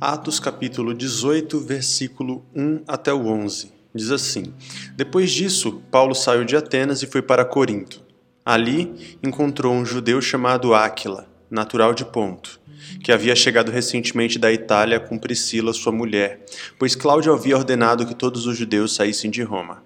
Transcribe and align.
Atos 0.00 0.38
capítulo 0.38 0.94
18, 0.94 1.58
versículo 1.58 2.46
1 2.54 2.84
até 2.86 3.12
o 3.12 3.26
11. 3.26 3.72
Diz 3.92 4.12
assim: 4.12 4.54
Depois 4.94 5.28
disso, 5.28 5.82
Paulo 5.90 6.14
saiu 6.14 6.44
de 6.44 6.54
Atenas 6.54 7.02
e 7.02 7.06
foi 7.08 7.20
para 7.20 7.44
Corinto. 7.44 8.00
Ali 8.46 9.18
encontrou 9.24 9.74
um 9.74 9.84
judeu 9.84 10.22
chamado 10.22 10.72
Áquila, 10.72 11.28
natural 11.50 11.92
de 11.94 12.04
Ponto, 12.04 12.60
que 13.02 13.10
havia 13.10 13.34
chegado 13.34 13.72
recentemente 13.72 14.38
da 14.38 14.52
Itália 14.52 15.00
com 15.00 15.18
Priscila, 15.18 15.72
sua 15.72 15.90
mulher, 15.90 16.46
pois 16.78 16.94
Cláudio 16.94 17.32
havia 17.32 17.56
ordenado 17.56 18.06
que 18.06 18.14
todos 18.14 18.46
os 18.46 18.56
judeus 18.56 18.94
saíssem 18.94 19.28
de 19.32 19.42
Roma. 19.42 19.82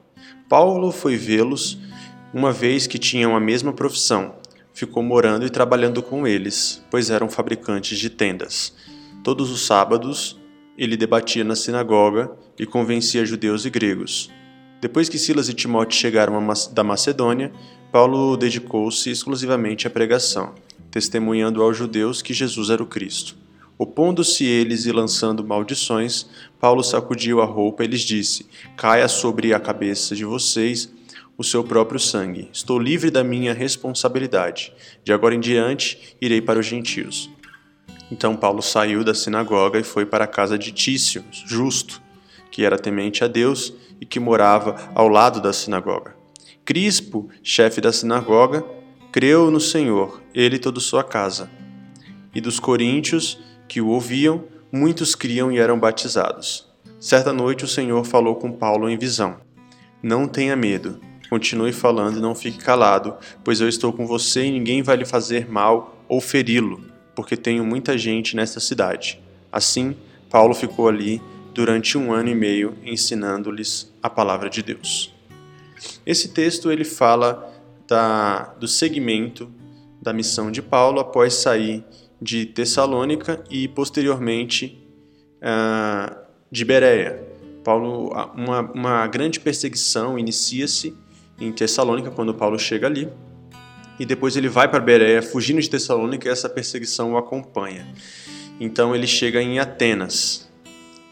Paulo 0.47 0.93
foi 0.93 1.17
vê-los, 1.17 1.79
uma 2.35 2.53
vez 2.53 2.87
que 2.87 2.99
tinham 2.99 3.35
a 3.35 3.41
mesma 3.41 3.73
profissão. 3.73 4.35
Ficou 4.75 5.03
morando 5.03 5.47
e 5.47 5.51
trabalhando 5.51 6.03
com 6.03 6.27
eles, 6.27 6.85
pois 6.91 7.09
eram 7.09 7.31
fabricantes 7.31 7.99
de 7.99 8.11
tendas. 8.11 8.75
Todos 9.23 9.53
os 9.53 9.65
sábados, 9.65 10.37
ele 10.77 10.97
debatia 10.97 11.45
na 11.45 11.55
sinagoga 11.55 12.33
e 12.59 12.67
convencia 12.67 13.25
judeus 13.25 13.65
e 13.65 13.71
gregos. 13.71 14.31
Depois 14.81 15.09
que 15.09 15.17
Silas 15.17 15.49
e 15.49 15.55
Timóteo 15.55 15.97
chegaram 15.97 16.45
da 16.73 16.83
Macedônia, 16.83 17.53
Paulo 17.93 18.37
dedicou-se 18.37 19.09
exclusivamente 19.09 19.87
à 19.87 19.91
pregação, 19.91 20.55
testemunhando 20.91 21.63
aos 21.63 21.77
judeus 21.77 22.21
que 22.21 22.35
Jesus 22.35 22.69
era 22.69 22.83
o 22.83 22.87
Cristo. 22.87 23.37
Opondo-se 23.79 24.45
eles 24.45 24.87
e 24.87 24.93
lançando 24.93 25.45
maldições, 25.45 26.27
Paulo 26.59 26.83
sacudiu 26.83 27.41
a 27.41 27.45
roupa 27.45 27.85
e 27.85 27.87
lhes 27.87 28.01
disse: 28.01 28.47
Caia 28.77 29.07
sobre 29.07 29.55
a 29.55 29.61
cabeça 29.61 30.17
de 30.17 30.25
vocês 30.25 30.93
o 31.39 31.45
seu 31.45 31.63
próprio 31.63 32.01
sangue. 32.01 32.49
Estou 32.53 32.79
livre 32.79 33.11
da 33.11 33.23
minha 33.23 33.55
responsabilidade. 33.55 34.73
De 35.05 35.13
agora 35.13 35.35
em 35.35 35.41
diante, 35.41 36.17
irei 36.21 36.41
para 36.41 36.59
os 36.59 36.67
gentios. 36.67 37.31
Então 38.13 38.37
Paulo 38.37 38.61
saiu 38.61 39.03
da 39.03 39.15
sinagoga 39.15 39.79
e 39.79 39.83
foi 39.83 40.05
para 40.05 40.25
a 40.25 40.29
casa 40.29 40.59
de 40.59 40.71
Tício, 40.71 41.25
justo, 41.33 42.03
que 42.51 42.63
era 42.63 42.79
temente 42.79 43.25
a 43.25 43.27
Deus 43.27 43.73
e 43.99 44.05
que 44.05 44.21
morava 44.21 44.77
ao 44.95 45.09
lado 45.09 45.41
da 45.41 45.51
sinagoga. 45.51 46.15
Crispo, 46.63 47.31
chefe 47.43 47.81
da 47.81 47.91
sinagoga, 47.91 48.63
creu 49.11 49.51
no 49.51 49.59
Senhor, 49.59 50.21
ele 50.35 50.57
e 50.57 50.59
toda 50.59 50.79
sua 50.79 51.03
casa. 51.03 51.49
E 52.35 52.41
dos 52.41 52.61
coríntios 52.61 53.39
que 53.67 53.81
o 53.81 53.89
ouviam, 53.89 54.45
muitos 54.71 55.15
criam 55.15 55.51
e 55.51 55.59
eram 55.59 55.81
batizados. 55.81 56.69
Certa 57.01 57.33
noite 57.33 57.65
o 57.65 57.69
Senhor 57.69 58.05
falou 58.05 58.37
com 58.37 58.53
Paulo 58.53 58.91
em 58.91 58.99
visão: 58.99 59.39
Não 60.03 60.29
tenha 60.29 60.55
medo, 60.55 61.01
continue 61.31 61.73
falando 61.73 62.19
e 62.19 62.23
não 62.23 62.35
fique 62.35 62.59
calado, 62.59 63.17
pois 63.43 63.63
eu 63.63 63.71
estou 63.71 63.91
com 63.91 64.07
você 64.07 64.45
e 64.45 64.51
ninguém 64.51 64.83
vai 64.83 64.99
lhe 64.99 65.07
fazer 65.07 65.51
mal 65.51 66.05
ou 66.07 66.21
feri-lo 66.21 66.92
porque 67.15 67.37
tenho 67.37 67.65
muita 67.65 67.97
gente 67.97 68.37
nesta 68.37 68.61
cidade. 68.61 69.21
Assim, 69.51 69.97
Paulo 70.31 70.55
ficou 70.55 70.89
ali 70.89 71.21
durante 71.53 71.99
um 71.99 72.13
ano 72.13 72.31
e 72.31 72.35
meio 72.35 72.75
ensinando-lhes 72.85 73.93
a 74.03 74.09
palavra 74.09 74.49
de 74.49 74.63
Deus. 74.63 75.13
Esse 76.07 76.29
texto 76.29 76.71
ele 76.71 76.85
fala 76.85 77.53
da, 77.87 78.55
do 78.59 78.67
segmento 78.67 79.51
da 80.01 80.13
missão 80.13 80.51
de 80.51 80.63
Paulo 80.63 81.01
após 81.01 81.35
sair 81.35 81.85
de 82.21 82.47
Tessalônica 82.47 83.43
e 83.51 83.69
posteriormente 83.69 84.83
uh, 85.39 86.17
de 86.51 86.65
Bereia. 86.65 87.23
Paulo, 87.63 88.11
uma, 88.35 88.61
uma 88.73 89.07
grande 89.07 89.39
perseguição 89.39 90.19
inicia-se 90.19 90.97
em 91.39 91.53
Tessalônica 91.53 92.11
quando 92.11 92.35
Paulo 92.35 92.59
chega 92.59 92.87
ali 92.87 93.09
e 93.99 94.07
depois 94.07 94.37
ele 94.37 94.49
vai 94.49 94.69
para 94.69 94.81
Bereia, 94.81 95.23
fugindo 95.23 95.61
de 95.61 95.69
Tessalônica, 95.69 96.29
e 96.29 96.31
essa 96.31 96.49
perseguição 96.49 97.13
o 97.13 97.17
acompanha. 97.17 97.87
Então 98.59 98.95
ele 98.95 99.07
chega 99.07 99.43
em 99.43 99.59
Atenas. 99.59 100.51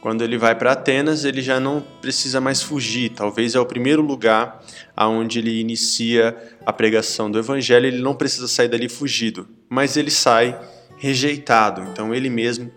Quando 0.00 0.24
ele 0.24 0.38
vai 0.38 0.54
para 0.54 0.72
Atenas, 0.72 1.24
ele 1.24 1.42
já 1.42 1.60
não 1.60 1.84
precisa 2.00 2.40
mais 2.40 2.62
fugir. 2.62 3.10
Talvez 3.10 3.54
é 3.54 3.60
o 3.60 3.66
primeiro 3.66 4.00
lugar 4.00 4.64
aonde 4.96 5.40
ele 5.40 5.60
inicia 5.60 6.34
a 6.64 6.72
pregação 6.72 7.30
do 7.30 7.38
evangelho. 7.38 7.86
Ele 7.86 8.00
não 8.00 8.14
precisa 8.14 8.48
sair 8.48 8.68
dali 8.68 8.88
fugido, 8.88 9.46
mas 9.68 9.98
ele 9.98 10.10
sai 10.10 10.58
rejeitado. 10.96 11.82
Então 11.82 12.14
ele 12.14 12.30
mesmo 12.30 12.72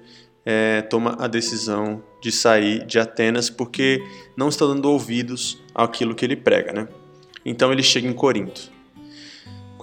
é, 0.46 0.82
toma 0.82 1.16
a 1.18 1.28
decisão 1.28 2.04
de 2.22 2.32
sair 2.32 2.86
de 2.86 3.00
Atenas 3.00 3.50
porque 3.50 4.02
não 4.36 4.50
está 4.50 4.66
dando 4.66 4.90
ouvidos 4.90 5.62
àquilo 5.74 6.16
que 6.16 6.26
ele 6.26 6.36
prega, 6.36 6.74
né? 6.74 6.88
Então 7.46 7.72
ele 7.72 7.84
chega 7.84 8.08
em 8.08 8.14
Corinto. 8.14 8.73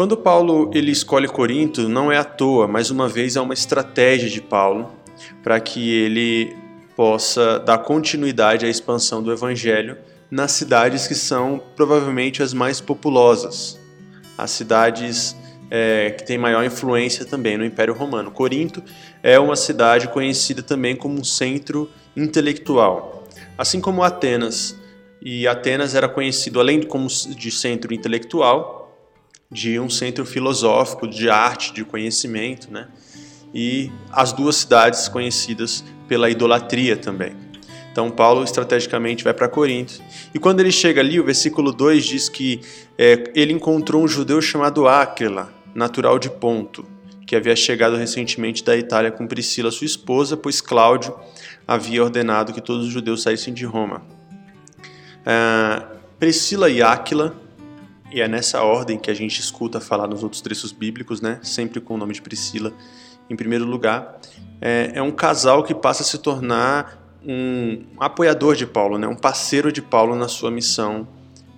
Quando 0.00 0.16
Paulo 0.16 0.70
ele 0.72 0.90
escolhe 0.90 1.28
Corinto, 1.28 1.86
não 1.86 2.10
é 2.10 2.16
à 2.16 2.24
toa, 2.24 2.66
mais 2.66 2.90
uma 2.90 3.06
vez 3.06 3.36
é 3.36 3.40
uma 3.42 3.52
estratégia 3.52 4.30
de 4.30 4.40
Paulo 4.40 4.90
para 5.42 5.60
que 5.60 5.90
ele 5.90 6.56
possa 6.96 7.58
dar 7.58 7.76
continuidade 7.76 8.64
à 8.64 8.68
expansão 8.70 9.22
do 9.22 9.30
evangelho 9.30 9.98
nas 10.30 10.52
cidades 10.52 11.06
que 11.06 11.14
são 11.14 11.62
provavelmente 11.76 12.42
as 12.42 12.54
mais 12.54 12.80
populosas, 12.80 13.78
as 14.38 14.50
cidades 14.52 15.36
é, 15.70 16.12
que 16.12 16.24
têm 16.24 16.38
maior 16.38 16.64
influência 16.64 17.26
também 17.26 17.58
no 17.58 17.64
Império 17.66 17.92
Romano. 17.92 18.30
Corinto 18.30 18.82
é 19.22 19.38
uma 19.38 19.54
cidade 19.54 20.08
conhecida 20.08 20.62
também 20.62 20.96
como 20.96 21.20
um 21.20 21.24
centro 21.24 21.90
intelectual, 22.16 23.28
assim 23.58 23.82
como 23.82 24.02
Atenas. 24.02 24.74
E 25.20 25.46
Atenas 25.46 25.94
era 25.94 26.08
conhecido 26.08 26.58
além 26.58 26.80
de 26.80 26.86
como 26.86 27.06
de 27.06 27.50
centro 27.50 27.92
intelectual, 27.92 28.79
de 29.50 29.80
um 29.80 29.90
centro 29.90 30.24
filosófico, 30.24 31.08
de 31.08 31.28
arte, 31.28 31.72
de 31.72 31.84
conhecimento, 31.84 32.70
né? 32.70 32.86
E 33.52 33.90
as 34.12 34.32
duas 34.32 34.56
cidades 34.56 35.08
conhecidas 35.08 35.84
pela 36.06 36.30
idolatria 36.30 36.96
também. 36.96 37.34
Então 37.90 38.08
Paulo 38.10 38.44
estrategicamente 38.44 39.24
vai 39.24 39.34
para 39.34 39.48
Corinto. 39.48 40.00
E 40.32 40.38
quando 40.38 40.60
ele 40.60 40.70
chega 40.70 41.00
ali, 41.00 41.18
o 41.18 41.24
versículo 41.24 41.72
2 41.72 42.04
diz 42.04 42.28
que 42.28 42.60
é, 42.96 43.24
ele 43.34 43.52
encontrou 43.52 44.04
um 44.04 44.08
judeu 44.08 44.40
chamado 44.40 44.86
Áquila, 44.86 45.52
natural 45.74 46.18
de 46.18 46.30
Ponto, 46.30 46.86
que 47.26 47.34
havia 47.34 47.56
chegado 47.56 47.96
recentemente 47.96 48.62
da 48.64 48.76
Itália 48.76 49.10
com 49.10 49.26
Priscila, 49.26 49.70
sua 49.72 49.84
esposa, 49.84 50.36
pois 50.36 50.60
Cláudio 50.60 51.14
havia 51.66 52.02
ordenado 52.02 52.52
que 52.52 52.60
todos 52.60 52.86
os 52.86 52.92
judeus 52.92 53.22
saíssem 53.22 53.52
de 53.52 53.64
Roma. 53.64 54.02
É, 55.26 55.82
Priscila 56.18 56.70
e 56.70 56.80
Áquila 56.80 57.34
e 58.12 58.20
é 58.20 58.28
nessa 58.28 58.62
ordem 58.62 58.98
que 58.98 59.10
a 59.10 59.14
gente 59.14 59.40
escuta 59.40 59.80
falar 59.80 60.06
nos 60.06 60.22
outros 60.22 60.40
trechos 60.40 60.72
bíblicos, 60.72 61.20
né? 61.20 61.38
Sempre 61.42 61.80
com 61.80 61.94
o 61.94 61.96
nome 61.96 62.12
de 62.12 62.22
Priscila 62.22 62.72
em 63.28 63.36
primeiro 63.36 63.64
lugar. 63.64 64.18
É, 64.60 64.92
é 64.94 65.02
um 65.02 65.12
casal 65.12 65.62
que 65.62 65.74
passa 65.74 66.02
a 66.02 66.06
se 66.06 66.18
tornar 66.18 66.98
um 67.24 67.84
apoiador 67.98 68.56
de 68.56 68.66
Paulo, 68.66 68.98
né? 68.98 69.06
Um 69.06 69.16
parceiro 69.16 69.70
de 69.70 69.80
Paulo 69.80 70.16
na 70.16 70.26
sua 70.26 70.50
missão 70.50 71.06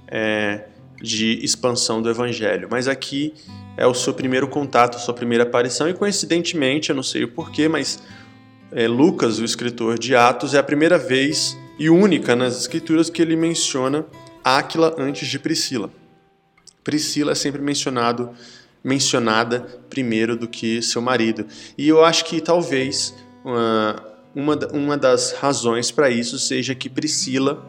é, 0.06 0.66
de 1.00 1.42
expansão 1.44 2.02
do 2.02 2.10
Evangelho. 2.10 2.68
Mas 2.70 2.86
aqui 2.86 3.34
é 3.76 3.86
o 3.86 3.94
seu 3.94 4.12
primeiro 4.12 4.46
contato, 4.46 5.00
sua 5.00 5.14
primeira 5.14 5.44
aparição 5.44 5.88
e 5.88 5.94
coincidentemente, 5.94 6.90
eu 6.90 6.96
não 6.96 7.02
sei 7.02 7.24
o 7.24 7.28
porquê, 7.28 7.68
mas 7.68 8.02
é, 8.70 8.86
Lucas, 8.86 9.38
o 9.38 9.44
escritor 9.44 9.98
de 9.98 10.14
Atos, 10.14 10.54
é 10.54 10.58
a 10.58 10.62
primeira 10.62 10.98
vez 10.98 11.56
e 11.78 11.88
única 11.88 12.36
nas 12.36 12.60
escrituras 12.60 13.08
que 13.08 13.22
ele 13.22 13.36
menciona 13.36 14.04
Áquila 14.44 14.94
antes 14.98 15.26
de 15.28 15.38
Priscila. 15.38 15.90
Priscila 16.84 17.32
é 17.32 17.34
sempre 17.34 17.60
mencionado, 17.62 18.30
mencionada 18.82 19.60
primeiro 19.88 20.36
do 20.36 20.48
que 20.48 20.82
seu 20.82 21.00
marido. 21.00 21.46
E 21.76 21.88
eu 21.88 22.04
acho 22.04 22.24
que 22.24 22.40
talvez 22.40 23.14
uma, 23.44 24.02
uma, 24.34 24.58
uma 24.72 24.96
das 24.96 25.32
razões 25.32 25.90
para 25.90 26.10
isso 26.10 26.38
seja 26.38 26.74
que 26.74 26.88
Priscila 26.88 27.64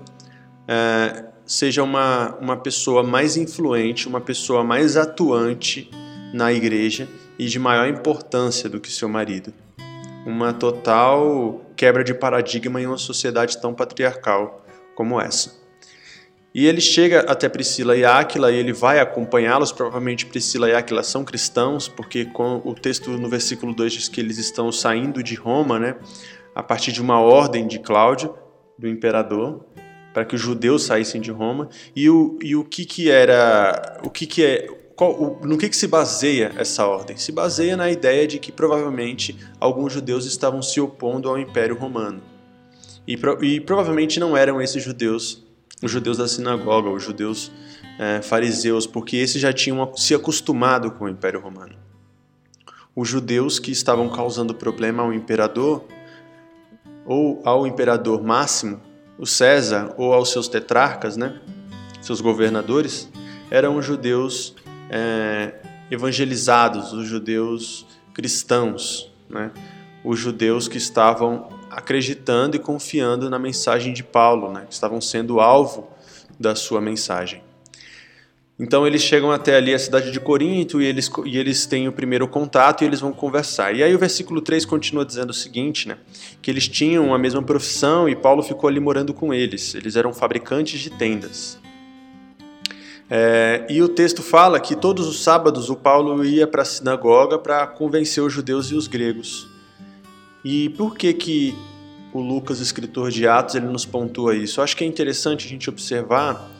é, 0.67 1.25
seja 1.45 1.83
uma, 1.83 2.35
uma 2.39 2.57
pessoa 2.57 3.03
mais 3.03 3.37
influente, 3.37 4.07
uma 4.07 4.21
pessoa 4.21 4.63
mais 4.63 4.97
atuante 4.97 5.89
na 6.33 6.51
igreja 6.51 7.07
e 7.37 7.45
de 7.45 7.59
maior 7.59 7.87
importância 7.87 8.69
do 8.69 8.79
que 8.79 8.91
seu 8.91 9.09
marido. 9.09 9.53
Uma 10.25 10.53
total 10.53 11.61
quebra 11.75 12.03
de 12.03 12.13
paradigma 12.13 12.81
em 12.81 12.87
uma 12.87 12.97
sociedade 12.97 13.59
tão 13.61 13.73
patriarcal 13.73 14.65
como 14.95 15.19
essa. 15.19 15.62
E 16.53 16.67
ele 16.67 16.79
chega 16.79 17.21
até 17.21 17.49
Priscila 17.49 17.97
e 17.97 18.05
Áquila 18.05 18.51
e 18.51 18.55
ele 18.55 18.71
vai 18.71 18.99
acompanhá-los. 18.99 19.71
Provavelmente 19.71 20.27
Priscila 20.27 20.69
e 20.69 20.75
Áquila 20.75 21.01
são 21.01 21.25
cristãos, 21.25 21.87
porque 21.87 22.29
o 22.63 22.75
texto 22.75 23.09
no 23.11 23.27
versículo 23.27 23.73
2 23.73 23.93
diz 23.93 24.07
que 24.07 24.21
eles 24.21 24.37
estão 24.37 24.71
saindo 24.71 25.23
de 25.23 25.33
Roma, 25.33 25.79
né? 25.79 25.95
A 26.53 26.61
partir 26.61 26.91
de 26.91 27.01
uma 27.01 27.19
ordem 27.19 27.65
de 27.65 27.79
Cláudio, 27.79 28.35
do 28.77 28.87
imperador, 28.87 29.65
para 30.13 30.23
que 30.23 30.35
os 30.35 30.41
judeus 30.41 30.83
saíssem 30.83 31.19
de 31.19 31.31
Roma. 31.31 31.69
E 31.95 32.07
o, 32.07 32.37
e 32.39 32.55
o 32.55 32.63
que 32.63 32.85
que 32.85 33.09
era, 33.09 33.99
o 34.03 34.09
que 34.11 34.27
que 34.27 34.45
é, 34.45 34.67
qual, 34.95 35.11
o, 35.11 35.47
no 35.47 35.57
que 35.57 35.67
que 35.67 35.75
se 35.75 35.87
baseia 35.87 36.51
essa 36.55 36.85
ordem? 36.85 37.17
Se 37.17 37.31
baseia 37.31 37.75
na 37.75 37.89
ideia 37.89 38.27
de 38.27 38.37
que 38.37 38.51
provavelmente 38.51 39.35
alguns 39.59 39.91
judeus 39.91 40.25
estavam 40.25 40.61
se 40.61 40.79
opondo 40.79 41.27
ao 41.27 41.39
Império 41.39 41.75
Romano. 41.75 42.21
E, 43.07 43.19
e 43.41 43.59
provavelmente 43.59 44.19
não 44.19 44.37
eram 44.37 44.61
esses 44.61 44.83
judeus 44.83 45.42
os 45.83 45.91
judeus 45.91 46.17
da 46.17 46.27
sinagoga, 46.27 46.89
os 46.89 47.03
judeus 47.03 47.51
é, 47.99 48.21
fariseus, 48.21 48.87
porque 48.87 49.17
esses 49.17 49.41
já 49.41 49.51
tinham 49.51 49.91
se 49.95 50.15
acostumado 50.15 50.89
com 50.91 51.05
o 51.05 51.09
Império 51.09 51.41
Romano. 51.41 51.75
Os 52.95 53.09
judeus 53.09 53.59
que 53.59 53.71
estavam 53.71 54.07
causando 54.07 54.55
problema 54.55 55.03
ao 55.03 55.13
imperador 55.13 55.83
ou 57.05 57.41
ao 57.43 57.67
imperador 57.67 58.23
máximo, 58.23 58.79
o 59.17 59.25
César, 59.25 59.93
ou 59.97 60.13
aos 60.13 60.31
seus 60.31 60.47
tetrarcas, 60.47 61.17
né, 61.17 61.41
seus 62.01 62.21
governadores, 62.21 63.09
eram 63.51 63.77
os 63.77 63.85
judeus 63.85 64.55
é, 64.89 65.53
evangelizados, 65.91 66.93
os 66.93 67.05
judeus 67.05 67.85
cristãos, 68.13 69.11
né, 69.29 69.51
os 70.03 70.17
judeus 70.17 70.69
que 70.69 70.77
estavam 70.77 71.49
acreditando 71.75 72.55
e 72.55 72.59
confiando 72.59 73.29
na 73.29 73.39
mensagem 73.39 73.93
de 73.93 74.03
Paulo, 74.03 74.51
né, 74.51 74.65
estavam 74.69 75.01
sendo 75.01 75.39
alvo 75.39 75.89
da 76.39 76.55
sua 76.55 76.81
mensagem. 76.81 77.41
Então 78.59 78.85
eles 78.85 79.01
chegam 79.01 79.31
até 79.31 79.55
ali 79.55 79.73
a 79.73 79.79
cidade 79.79 80.11
de 80.11 80.19
Corinto 80.19 80.79
e 80.81 80.85
eles, 80.85 81.09
e 81.25 81.37
eles 81.37 81.65
têm 81.65 81.87
o 81.87 81.91
primeiro 81.91 82.27
contato 82.27 82.83
e 82.83 82.85
eles 82.85 82.99
vão 82.99 83.11
conversar. 83.11 83.75
E 83.75 83.81
aí 83.81 83.93
o 83.95 83.99
versículo 83.99 84.41
3 84.41 84.63
continua 84.63 85.03
dizendo 85.03 85.31
o 85.31 85.33
seguinte, 85.33 85.87
né? 85.87 85.97
Que 86.41 86.51
eles 86.51 86.67
tinham 86.67 87.13
a 87.13 87.17
mesma 87.17 87.41
profissão 87.41 88.07
e 88.07 88.15
Paulo 88.15 88.43
ficou 88.43 88.69
ali 88.69 88.79
morando 88.79 89.13
com 89.13 89.33
eles. 89.33 89.73
Eles 89.73 89.95
eram 89.95 90.13
fabricantes 90.13 90.79
de 90.79 90.91
tendas. 90.91 91.59
É, 93.09 93.65
e 93.69 93.81
o 93.81 93.89
texto 93.89 94.21
fala 94.21 94.59
que 94.59 94.75
todos 94.75 95.07
os 95.07 95.23
sábados 95.23 95.69
o 95.69 95.75
Paulo 95.75 96.23
ia 96.23 96.47
para 96.47 96.61
a 96.61 96.65
sinagoga 96.65 97.39
para 97.39 97.65
convencer 97.67 98.23
os 98.23 98.31
judeus 98.31 98.67
e 98.67 98.75
os 98.75 98.87
gregos. 98.87 99.52
E 100.43 100.69
por 100.69 100.95
que 100.95 101.13
que 101.13 101.55
o 102.13 102.19
Lucas, 102.19 102.59
escritor 102.59 103.09
de 103.09 103.27
Atos, 103.27 103.55
ele 103.55 103.67
nos 103.67 103.85
pontua 103.85 104.35
isso? 104.35 104.59
Eu 104.59 104.63
acho 104.63 104.75
que 104.75 104.83
é 104.83 104.87
interessante 104.87 105.45
a 105.45 105.49
gente 105.49 105.69
observar 105.69 106.51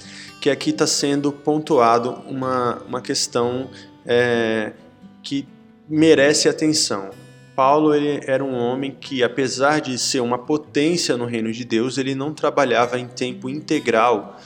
que 0.41 0.49
aqui 0.49 0.71
está 0.71 0.87
sendo 0.87 1.31
pontuado 1.31 2.21
uma, 2.27 2.81
uma 2.87 3.01
questão 3.01 3.69
é, 4.05 4.73
que 5.21 5.47
merece 5.87 6.49
atenção. 6.49 7.11
Paulo 7.55 7.93
ele 7.93 8.19
era 8.25 8.43
um 8.43 8.55
homem 8.55 8.95
que, 8.99 9.23
apesar 9.23 9.79
de 9.79 9.97
ser 9.97 10.21
uma 10.21 10.37
potência 10.39 11.15
no 11.15 11.25
reino 11.25 11.51
de 11.51 11.63
Deus, 11.63 11.97
ele 11.97 12.15
não 12.15 12.33
trabalhava 12.33 12.99
em 12.99 13.07
tempo 13.07 13.47
integral 13.47 14.39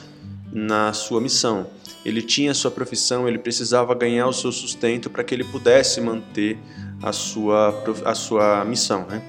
na 0.52 0.92
sua 0.92 1.20
missão. 1.20 1.66
Ele 2.04 2.22
tinha 2.22 2.54
sua 2.54 2.70
profissão, 2.70 3.26
ele 3.26 3.38
precisava 3.38 3.94
ganhar 3.94 4.26
o 4.28 4.32
seu 4.32 4.52
sustento 4.52 5.10
para 5.10 5.24
que 5.24 5.34
ele 5.34 5.44
pudesse 5.44 6.00
manter 6.00 6.58
a 7.02 7.12
sua, 7.12 7.84
a 8.04 8.14
sua 8.14 8.64
missão. 8.64 9.06
Né? 9.06 9.22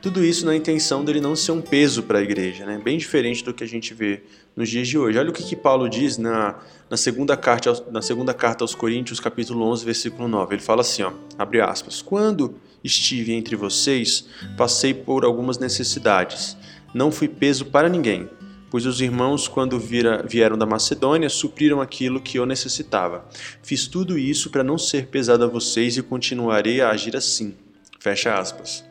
Tudo 0.00 0.24
isso 0.24 0.44
na 0.44 0.56
intenção 0.56 1.04
dele 1.04 1.20
não 1.20 1.36
ser 1.36 1.52
um 1.52 1.60
peso 1.60 2.02
para 2.02 2.18
a 2.18 2.22
igreja, 2.22 2.66
né? 2.66 2.80
bem 2.82 2.98
diferente 2.98 3.44
do 3.44 3.54
que 3.54 3.62
a 3.62 3.66
gente 3.66 3.94
vê 3.94 4.22
nos 4.56 4.68
dias 4.68 4.88
de 4.88 4.98
hoje. 4.98 5.18
Olha 5.18 5.30
o 5.30 5.32
que, 5.32 5.42
que 5.42 5.56
Paulo 5.56 5.88
diz 5.88 6.18
na, 6.18 6.56
na, 6.90 6.96
segunda 6.96 7.36
carta, 7.36 7.84
na 7.90 8.02
segunda 8.02 8.34
carta 8.34 8.64
aos 8.64 8.74
Coríntios, 8.74 9.20
capítulo 9.20 9.64
11, 9.64 9.84
versículo 9.84 10.28
9. 10.28 10.56
Ele 10.56 10.62
fala 10.62 10.80
assim, 10.80 11.02
ó, 11.02 11.12
abre 11.38 11.60
aspas, 11.60 12.02
Quando 12.02 12.54
estive 12.82 13.32
entre 13.32 13.54
vocês, 13.54 14.26
passei 14.56 14.92
por 14.92 15.24
algumas 15.24 15.58
necessidades. 15.58 16.56
Não 16.92 17.12
fui 17.12 17.28
peso 17.28 17.66
para 17.66 17.88
ninguém, 17.88 18.28
pois 18.72 18.86
os 18.86 19.02
irmãos, 19.02 19.46
quando 19.48 19.78
vira, 19.78 20.24
vieram 20.26 20.56
da 20.56 20.64
Macedônia, 20.64 21.28
supriram 21.28 21.82
aquilo 21.82 22.22
que 22.22 22.38
eu 22.38 22.46
necessitava. 22.46 23.28
Fiz 23.62 23.86
tudo 23.86 24.18
isso 24.18 24.48
para 24.48 24.64
não 24.64 24.78
ser 24.78 25.08
pesado 25.08 25.44
a 25.44 25.46
vocês 25.46 25.98
e 25.98 26.02
continuarei 26.02 26.80
a 26.80 26.88
agir 26.88 27.14
assim. 27.14 27.54
Fecha 28.00 28.32
aspas. 28.34 28.82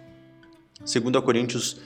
2 0.82 1.26
Coríntios 1.26 1.78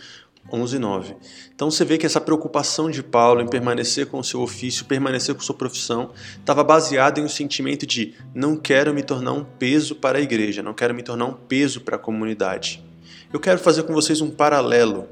11, 0.51 0.77
9. 0.77 1.15
Então 1.55 1.71
você 1.71 1.85
vê 1.85 1.97
que 1.97 2.05
essa 2.05 2.19
preocupação 2.19 2.91
de 2.91 3.01
Paulo 3.01 3.39
em 3.39 3.47
permanecer 3.47 4.07
com 4.07 4.19
o 4.19 4.23
seu 4.25 4.41
ofício, 4.41 4.83
permanecer 4.83 5.33
com 5.33 5.39
sua 5.39 5.55
profissão, 5.55 6.11
estava 6.37 6.65
baseada 6.65 7.21
em 7.21 7.23
um 7.23 7.29
sentimento 7.29 7.87
de 7.87 8.13
não 8.33 8.57
quero 8.57 8.93
me 8.93 9.03
tornar 9.03 9.31
um 9.31 9.45
peso 9.45 9.95
para 9.95 10.17
a 10.17 10.21
igreja, 10.21 10.61
não 10.61 10.73
quero 10.73 10.93
me 10.93 11.01
tornar 11.01 11.27
um 11.27 11.33
peso 11.33 11.79
para 11.79 11.95
a 11.95 11.99
comunidade. 11.99 12.83
Eu 13.31 13.39
quero 13.39 13.57
fazer 13.57 13.83
com 13.83 13.93
vocês 13.93 14.19
um 14.19 14.29
paralelo 14.29 15.07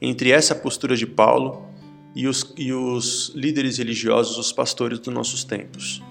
entre 0.00 0.30
essa 0.30 0.54
postura 0.54 0.96
de 0.96 1.04
Paulo 1.04 1.67
e 2.18 2.26
os, 2.26 2.52
e 2.56 2.72
os 2.72 3.30
líderes 3.32 3.78
religiosos, 3.78 4.36
os 4.38 4.50
pastores 4.50 4.98
dos 4.98 5.14
nossos 5.14 5.44
tempos. 5.44 6.02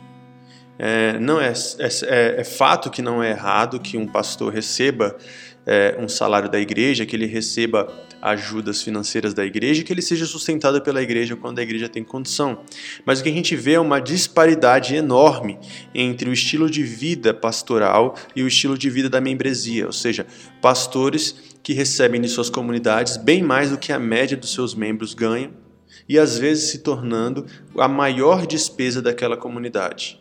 É, 0.79 1.19
não 1.19 1.37
é, 1.41 1.51
é, 1.51 2.39
é, 2.39 2.43
fato 2.45 2.89
que 2.89 3.01
não 3.01 3.21
é 3.21 3.31
errado 3.31 3.77
que 3.77 3.97
um 3.97 4.07
pastor 4.07 4.53
receba 4.53 5.17
é, 5.65 5.97
um 5.99 6.07
salário 6.07 6.49
da 6.49 6.57
igreja, 6.61 7.05
que 7.05 7.13
ele 7.13 7.25
receba 7.25 7.93
ajudas 8.21 8.81
financeiras 8.81 9.33
da 9.33 9.45
igreja, 9.45 9.83
que 9.83 9.91
ele 9.91 10.01
seja 10.01 10.25
sustentado 10.25 10.81
pela 10.81 11.03
igreja 11.03 11.35
quando 11.35 11.59
a 11.59 11.61
igreja 11.61 11.89
tem 11.89 12.05
condição. 12.05 12.61
Mas 13.05 13.19
o 13.19 13.23
que 13.23 13.29
a 13.29 13.33
gente 13.33 13.53
vê 13.57 13.73
é 13.73 13.79
uma 13.79 13.99
disparidade 13.99 14.95
enorme 14.95 15.59
entre 15.93 16.29
o 16.29 16.31
estilo 16.31 16.69
de 16.69 16.83
vida 16.83 17.33
pastoral 17.33 18.15
e 18.33 18.43
o 18.43 18.47
estilo 18.47 18.77
de 18.77 18.89
vida 18.89 19.09
da 19.09 19.19
membresia, 19.19 19.85
ou 19.85 19.91
seja, 19.91 20.25
pastores 20.61 21.57
que 21.61 21.73
recebem 21.73 22.21
de 22.21 22.29
suas 22.29 22.49
comunidades 22.49 23.17
bem 23.17 23.43
mais 23.43 23.71
do 23.71 23.77
que 23.77 23.91
a 23.91 23.99
média 23.99 24.37
dos 24.37 24.53
seus 24.53 24.73
membros 24.73 25.13
ganham 25.13 25.66
e 26.07 26.17
às 26.17 26.37
vezes 26.37 26.69
se 26.69 26.79
tornando 26.79 27.45
a 27.77 27.87
maior 27.87 28.45
despesa 28.45 29.01
daquela 29.01 29.37
comunidade. 29.37 30.19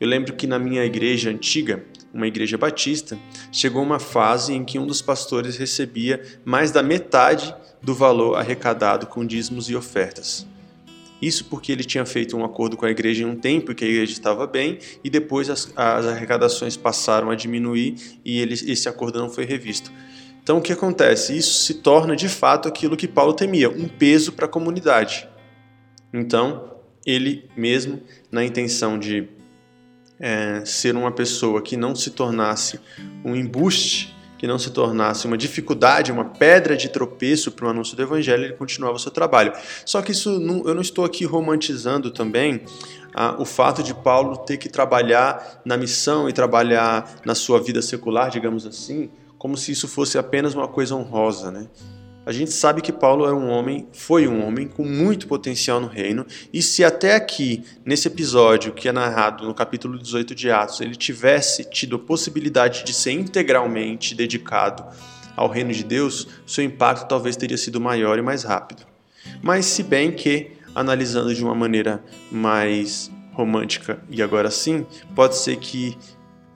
Eu 0.00 0.08
lembro 0.08 0.34
que 0.34 0.46
na 0.46 0.58
minha 0.58 0.84
igreja 0.84 1.30
antiga, 1.30 1.84
uma 2.12 2.26
igreja 2.26 2.56
batista, 2.56 3.18
chegou 3.52 3.82
uma 3.82 3.98
fase 3.98 4.52
em 4.52 4.64
que 4.64 4.78
um 4.78 4.86
dos 4.86 5.02
pastores 5.02 5.56
recebia 5.56 6.22
mais 6.44 6.70
da 6.70 6.82
metade 6.82 7.54
do 7.82 7.94
valor 7.94 8.36
arrecadado 8.36 9.06
com 9.06 9.24
dízimos 9.24 9.68
e 9.68 9.76
ofertas. 9.76 10.46
Isso 11.20 11.46
porque 11.46 11.72
ele 11.72 11.82
tinha 11.82 12.06
feito 12.06 12.36
um 12.36 12.44
acordo 12.44 12.76
com 12.76 12.86
a 12.86 12.90
igreja 12.90 13.24
em 13.24 13.26
um 13.26 13.34
tempo 13.34 13.74
que 13.74 13.84
a 13.84 13.88
igreja 13.88 14.12
estava 14.12 14.46
bem 14.46 14.78
e 15.02 15.10
depois 15.10 15.50
as, 15.50 15.72
as 15.74 16.06
arrecadações 16.06 16.76
passaram 16.76 17.30
a 17.30 17.34
diminuir 17.34 17.96
e 18.24 18.38
ele, 18.38 18.54
esse 18.54 18.88
acordo 18.88 19.18
não 19.18 19.28
foi 19.28 19.44
revisto. 19.44 19.90
Então 20.48 20.56
o 20.56 20.62
que 20.62 20.72
acontece? 20.72 21.36
Isso 21.36 21.62
se 21.62 21.74
torna 21.74 22.16
de 22.16 22.26
fato 22.26 22.68
aquilo 22.68 22.96
que 22.96 23.06
Paulo 23.06 23.34
temia, 23.34 23.68
um 23.68 23.86
peso 23.86 24.32
para 24.32 24.46
a 24.46 24.48
comunidade. 24.48 25.28
Então 26.10 26.70
ele 27.04 27.50
mesmo, 27.54 28.00
na 28.32 28.42
intenção 28.42 28.98
de 28.98 29.28
é, 30.18 30.62
ser 30.64 30.96
uma 30.96 31.12
pessoa 31.12 31.60
que 31.60 31.76
não 31.76 31.94
se 31.94 32.12
tornasse 32.12 32.80
um 33.22 33.36
embuste, 33.36 34.16
que 34.38 34.46
não 34.46 34.58
se 34.58 34.70
tornasse 34.70 35.26
uma 35.26 35.36
dificuldade, 35.36 36.10
uma 36.10 36.24
pedra 36.24 36.74
de 36.78 36.88
tropeço 36.88 37.52
para 37.52 37.66
o 37.66 37.68
anúncio 37.68 37.94
do 37.94 38.02
evangelho, 38.02 38.44
ele 38.44 38.54
continuava 38.54 38.96
o 38.96 38.98
seu 38.98 39.12
trabalho. 39.12 39.52
Só 39.84 40.00
que 40.00 40.12
isso 40.12 40.40
não, 40.40 40.66
eu 40.66 40.74
não 40.74 40.80
estou 40.80 41.04
aqui 41.04 41.26
romantizando 41.26 42.10
também 42.10 42.62
ah, 43.14 43.36
o 43.38 43.44
fato 43.44 43.82
de 43.82 43.92
Paulo 43.92 44.38
ter 44.38 44.56
que 44.56 44.70
trabalhar 44.70 45.60
na 45.62 45.76
missão 45.76 46.26
e 46.26 46.32
trabalhar 46.32 47.16
na 47.22 47.34
sua 47.34 47.60
vida 47.60 47.82
secular, 47.82 48.30
digamos 48.30 48.64
assim, 48.64 49.10
como 49.38 49.56
se 49.56 49.72
isso 49.72 49.88
fosse 49.88 50.18
apenas 50.18 50.54
uma 50.54 50.68
coisa 50.68 50.94
honrosa, 50.94 51.50
né? 51.50 51.68
a 52.28 52.32
gente 52.32 52.52
sabe 52.52 52.82
que 52.82 52.92
Paulo 52.92 53.24
é 53.24 53.32
um 53.32 53.48
homem, 53.48 53.88
foi 53.90 54.28
um 54.28 54.46
homem 54.46 54.68
com 54.68 54.84
muito 54.84 55.26
potencial 55.26 55.80
no 55.80 55.86
reino, 55.86 56.26
e 56.52 56.60
se 56.60 56.84
até 56.84 57.14
aqui, 57.14 57.64
nesse 57.82 58.06
episódio 58.06 58.74
que 58.74 58.86
é 58.86 58.92
narrado 58.92 59.46
no 59.46 59.54
capítulo 59.54 59.98
18 59.98 60.34
de 60.34 60.50
Atos, 60.50 60.82
ele 60.82 60.94
tivesse 60.94 61.64
tido 61.64 61.96
a 61.96 61.98
possibilidade 61.98 62.84
de 62.84 62.92
ser 62.92 63.12
integralmente 63.12 64.14
dedicado 64.14 64.84
ao 65.34 65.48
reino 65.48 65.72
de 65.72 65.82
Deus, 65.82 66.28
seu 66.46 66.62
impacto 66.62 67.08
talvez 67.08 67.34
teria 67.34 67.56
sido 67.56 67.80
maior 67.80 68.18
e 68.18 68.22
mais 68.22 68.42
rápido. 68.42 68.82
Mas 69.40 69.64
se 69.64 69.82
bem 69.82 70.12
que, 70.12 70.52
analisando 70.74 71.34
de 71.34 71.42
uma 71.42 71.54
maneira 71.54 72.04
mais 72.30 73.10
romântica 73.32 74.02
e 74.10 74.22
agora 74.22 74.50
sim, 74.50 74.84
pode 75.14 75.34
ser 75.34 75.56
que 75.56 75.96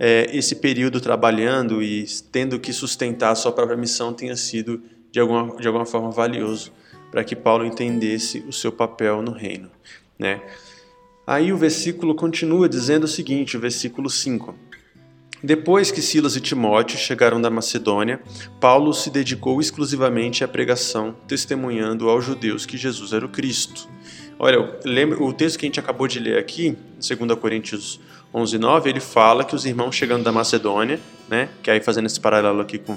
é, 0.05 0.29
esse 0.37 0.57
período 0.57 1.01
trabalhando 1.01 1.81
e 1.81 2.05
tendo 2.33 2.59
que 2.59 2.73
sustentar 2.73 3.31
a 3.31 3.35
sua 3.37 3.53
própria 3.53 3.77
missão 3.77 4.13
tenha 4.13 4.35
sido 4.35 4.83
de 5.13 5.21
alguma, 5.21 5.57
de 5.57 5.67
alguma 5.69 5.87
forma 5.87 6.11
valioso 6.11 6.73
para 7.09 7.23
que 7.23 7.37
Paulo 7.37 7.65
entendesse 7.65 8.45
o 8.49 8.53
seu 8.53 8.73
papel 8.73 9.23
no 9.23 9.31
reino. 9.31 9.71
Né? 10.19 10.43
Aí 11.25 11.53
o 11.53 11.57
versículo 11.57 12.17
continua 12.17 12.69
dizendo 12.69 13.05
o 13.05 13.09
seguinte, 13.09 13.57
o 13.57 13.61
versículo 13.61 14.11
5. 14.11 14.53
Depois 15.41 15.93
que 15.93 16.03
Silas 16.03 16.35
e 16.35 16.41
Timóteo 16.41 16.99
chegaram 16.99 17.41
da 17.41 17.51
Macedônia, 17.51 18.21
Paulo 18.61 18.93
se 18.93 19.09
dedicou 19.09 19.61
exclusivamente 19.61 20.43
à 20.43 20.49
pregação, 20.49 21.15
testemunhando 21.29 22.09
aos 22.09 22.25
judeus 22.25 22.67
que 22.67 22.77
Jesus 22.77 23.13
era 23.13 23.25
o 23.25 23.29
Cristo. 23.29 23.89
Olha, 24.37 24.81
lembra, 24.85 25.23
o 25.23 25.33
texto 25.33 25.61
que 25.61 25.67
a 25.67 25.69
gente 25.69 25.79
acabou 25.79 26.09
de 26.09 26.19
ler 26.19 26.39
aqui, 26.39 26.77
2 26.99 27.39
Coríntios 27.39 28.01
11, 28.35 28.59
9, 28.59 28.91
ele 28.91 29.01
fala 29.01 29.45
que 29.45 29.55
os 29.55 29.67
irmãos 29.67 29.95
chegando 29.95 30.25
da 30.25 30.33
Macedônia, 30.33 30.99
né, 31.29 31.51
que 31.63 31.71
aí 31.71 31.81
fazendo 31.81 32.07
esse 32.07 32.19
paralelo 32.19 32.61
aqui 32.61 32.79
com 32.79 32.97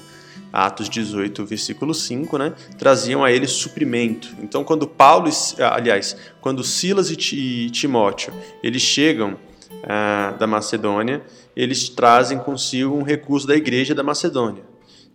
Atos 0.51 0.89
18, 0.89 1.45
versículo 1.45 1.93
5, 1.93 2.37
né, 2.37 2.53
traziam 2.77 3.23
a 3.23 3.31
eles 3.31 3.51
suprimento. 3.51 4.33
Então, 4.41 4.63
quando 4.63 4.87
Paulo, 4.87 5.29
aliás, 5.71 6.15
quando 6.39 6.63
Silas 6.63 7.11
e 7.11 7.69
Timóteo, 7.69 8.33
eles 8.63 8.81
chegam 8.81 9.37
ah, 9.83 10.33
da 10.39 10.47
Macedônia, 10.47 11.21
eles 11.55 11.89
trazem 11.89 12.39
consigo 12.39 12.95
um 12.95 13.03
recurso 13.03 13.45
da 13.45 13.55
igreja 13.55 13.93
da 13.93 14.03
Macedônia. 14.03 14.63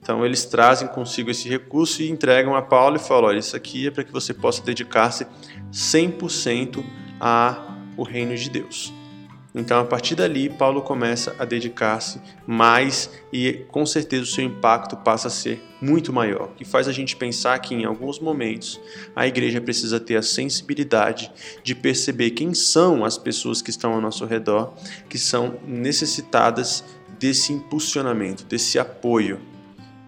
Então, 0.03 0.25
eles 0.25 0.45
trazem 0.45 0.89
consigo 0.89 1.31
esse 1.31 1.49
recurso 1.49 2.03
e 2.03 2.11
entregam 2.11 2.55
a 2.55 2.63
Paulo 2.63 2.97
e 2.97 2.99
falam: 2.99 3.29
olha, 3.29 3.39
isso 3.39 3.55
aqui 3.55 3.87
é 3.87 3.91
para 3.91 4.05
que 4.05 4.13
você 4.13 4.33
possa 4.33 4.63
dedicar-se 4.63 5.27
100% 5.73 6.83
ao 7.19 8.05
reino 8.05 8.35
de 8.35 8.49
Deus. 8.49 9.00
Então, 9.55 9.81
a 9.81 9.85
partir 9.85 10.15
dali, 10.15 10.49
Paulo 10.49 10.81
começa 10.81 11.35
a 11.37 11.45
dedicar-se 11.45 12.21
mais 12.47 13.11
e, 13.33 13.65
com 13.69 13.85
certeza, 13.85 14.23
o 14.23 14.27
seu 14.27 14.45
impacto 14.45 14.97
passa 14.97 15.27
a 15.27 15.31
ser 15.31 15.61
muito 15.81 16.13
maior, 16.13 16.51
que 16.57 16.65
faz 16.65 16.87
a 16.87 16.93
gente 16.93 17.17
pensar 17.17 17.59
que, 17.59 17.75
em 17.75 17.85
alguns 17.85 18.21
momentos, 18.21 18.81
a 19.15 19.27
igreja 19.27 19.61
precisa 19.61 19.99
ter 19.99 20.17
a 20.17 20.23
sensibilidade 20.23 21.33
de 21.65 21.75
perceber 21.75 22.31
quem 22.31 22.55
são 22.55 23.05
as 23.05 23.19
pessoas 23.19 23.61
que 23.61 23.71
estão 23.71 23.93
ao 23.93 24.01
nosso 24.01 24.25
redor, 24.25 24.73
que 25.09 25.19
são 25.19 25.59
necessitadas 25.67 26.85
desse 27.19 27.53
impulsionamento, 27.53 28.45
desse 28.45 28.79
apoio, 28.79 29.41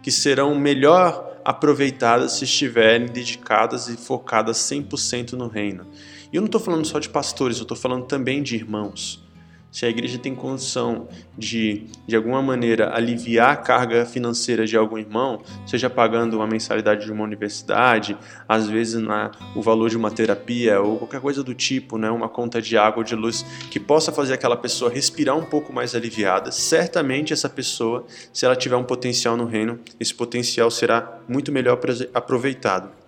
que 0.02 0.12
serão 0.12 0.54
melhor 0.54 1.30
aproveitadas 1.44 2.32
se 2.34 2.44
estiverem 2.44 3.06
dedicadas 3.06 3.88
e 3.88 3.96
focadas 3.96 4.58
100% 4.58 5.32
no 5.32 5.48
reino. 5.48 5.84
E 6.32 6.36
eu 6.36 6.40
não 6.40 6.46
estou 6.46 6.60
falando 6.60 6.86
só 6.86 7.00
de 7.00 7.08
pastores, 7.08 7.56
eu 7.58 7.62
estou 7.62 7.76
falando 7.76 8.06
também 8.06 8.40
de 8.40 8.54
irmãos 8.54 9.21
se 9.72 9.86
a 9.86 9.88
igreja 9.88 10.18
tem 10.18 10.34
condição 10.34 11.08
de, 11.36 11.86
de 12.06 12.14
alguma 12.14 12.42
maneira, 12.42 12.94
aliviar 12.94 13.52
a 13.52 13.56
carga 13.56 14.04
financeira 14.04 14.66
de 14.66 14.76
algum 14.76 14.98
irmão, 14.98 15.42
seja 15.66 15.88
pagando 15.88 16.36
uma 16.36 16.46
mensalidade 16.46 17.06
de 17.06 17.10
uma 17.10 17.24
universidade, 17.24 18.16
às 18.46 18.68
vezes 18.68 19.00
na, 19.00 19.30
o 19.56 19.62
valor 19.62 19.88
de 19.88 19.96
uma 19.96 20.10
terapia 20.10 20.80
ou 20.80 20.98
qualquer 20.98 21.22
coisa 21.22 21.42
do 21.42 21.54
tipo, 21.54 21.96
né, 21.96 22.10
uma 22.10 22.28
conta 22.28 22.60
de 22.60 22.76
água 22.76 22.98
ou 22.98 23.04
de 23.04 23.16
luz, 23.16 23.44
que 23.70 23.80
possa 23.80 24.12
fazer 24.12 24.34
aquela 24.34 24.56
pessoa 24.56 24.90
respirar 24.90 25.36
um 25.36 25.44
pouco 25.44 25.72
mais 25.72 25.94
aliviada, 25.94 26.52
certamente 26.52 27.32
essa 27.32 27.48
pessoa, 27.48 28.04
se 28.30 28.44
ela 28.44 28.54
tiver 28.54 28.76
um 28.76 28.84
potencial 28.84 29.38
no 29.38 29.46
reino, 29.46 29.80
esse 29.98 30.14
potencial 30.14 30.70
será 30.70 31.18
muito 31.26 31.50
melhor 31.50 31.78
aproveitado. 32.12 33.01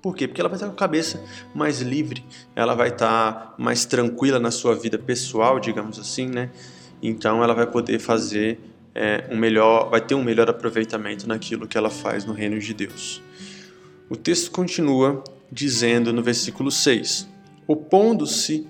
Por 0.00 0.14
quê? 0.14 0.28
Porque 0.28 0.40
ela 0.40 0.48
vai 0.48 0.56
estar 0.56 0.66
com 0.66 0.74
a 0.74 0.76
cabeça 0.76 1.24
mais 1.54 1.80
livre, 1.80 2.24
ela 2.54 2.74
vai 2.74 2.88
estar 2.88 3.54
mais 3.58 3.84
tranquila 3.84 4.38
na 4.38 4.50
sua 4.50 4.74
vida 4.74 4.98
pessoal, 4.98 5.58
digamos 5.58 5.98
assim, 5.98 6.26
né? 6.26 6.50
Então 7.02 7.42
ela 7.42 7.54
vai 7.54 7.66
poder 7.66 7.98
fazer 7.98 8.60
é, 8.94 9.28
um 9.30 9.36
melhor, 9.36 9.90
vai 9.90 10.00
ter 10.00 10.14
um 10.14 10.22
melhor 10.22 10.48
aproveitamento 10.48 11.28
naquilo 11.28 11.66
que 11.66 11.76
ela 11.76 11.90
faz 11.90 12.24
no 12.24 12.32
reino 12.32 12.58
de 12.58 12.72
Deus. 12.74 13.22
O 14.08 14.16
texto 14.16 14.50
continua 14.50 15.22
dizendo 15.50 16.12
no 16.12 16.22
versículo 16.22 16.70
6: 16.70 17.28
Opondo-se 17.66 18.66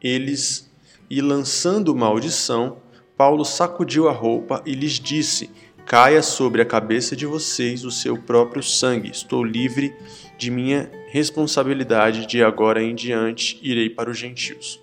eles 0.00 0.70
e 1.10 1.20
lançando 1.20 1.94
maldição, 1.94 2.78
Paulo 3.16 3.44
sacudiu 3.44 4.08
a 4.08 4.12
roupa 4.12 4.62
e 4.66 4.74
lhes 4.74 4.92
disse: 4.92 5.50
Caia 5.88 6.22
sobre 6.22 6.60
a 6.60 6.66
cabeça 6.66 7.16
de 7.16 7.24
vocês 7.24 7.82
o 7.82 7.90
seu 7.90 8.14
próprio 8.14 8.62
sangue. 8.62 9.10
Estou 9.10 9.42
livre 9.42 9.96
de 10.36 10.50
minha 10.50 10.90
responsabilidade 11.08 12.26
de 12.26 12.44
agora 12.44 12.82
em 12.82 12.94
diante 12.94 13.58
irei 13.62 13.88
para 13.88 14.10
os 14.10 14.18
gentios. 14.18 14.78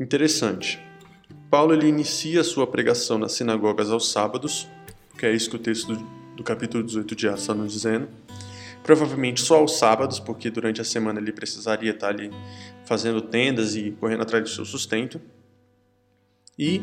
Interessante. 0.00 0.80
Paulo 1.50 1.74
ele 1.74 1.86
inicia 1.86 2.40
a 2.40 2.44
sua 2.44 2.66
pregação 2.66 3.18
nas 3.18 3.32
sinagogas 3.32 3.90
aos 3.90 4.10
sábados, 4.10 4.66
que 5.18 5.26
é 5.26 5.34
isso 5.34 5.50
que 5.50 5.56
o 5.56 5.58
texto 5.58 5.94
do, 5.94 6.02
do 6.36 6.42
capítulo 6.42 6.82
18 6.82 7.14
de 7.14 7.28
Atos 7.28 7.42
está 7.42 7.52
nos 7.52 7.70
dizendo. 7.70 8.08
Provavelmente 8.82 9.42
só 9.42 9.56
aos 9.56 9.76
sábados, 9.76 10.18
porque 10.18 10.48
durante 10.48 10.80
a 10.80 10.84
semana 10.84 11.20
ele 11.20 11.30
precisaria 11.30 11.90
estar 11.90 12.08
ali 12.08 12.30
fazendo 12.86 13.20
tendas 13.20 13.76
e 13.76 13.90
correndo 13.90 14.22
atrás 14.22 14.42
do 14.44 14.48
seu 14.48 14.64
sustento. 14.64 15.20
E 16.58 16.80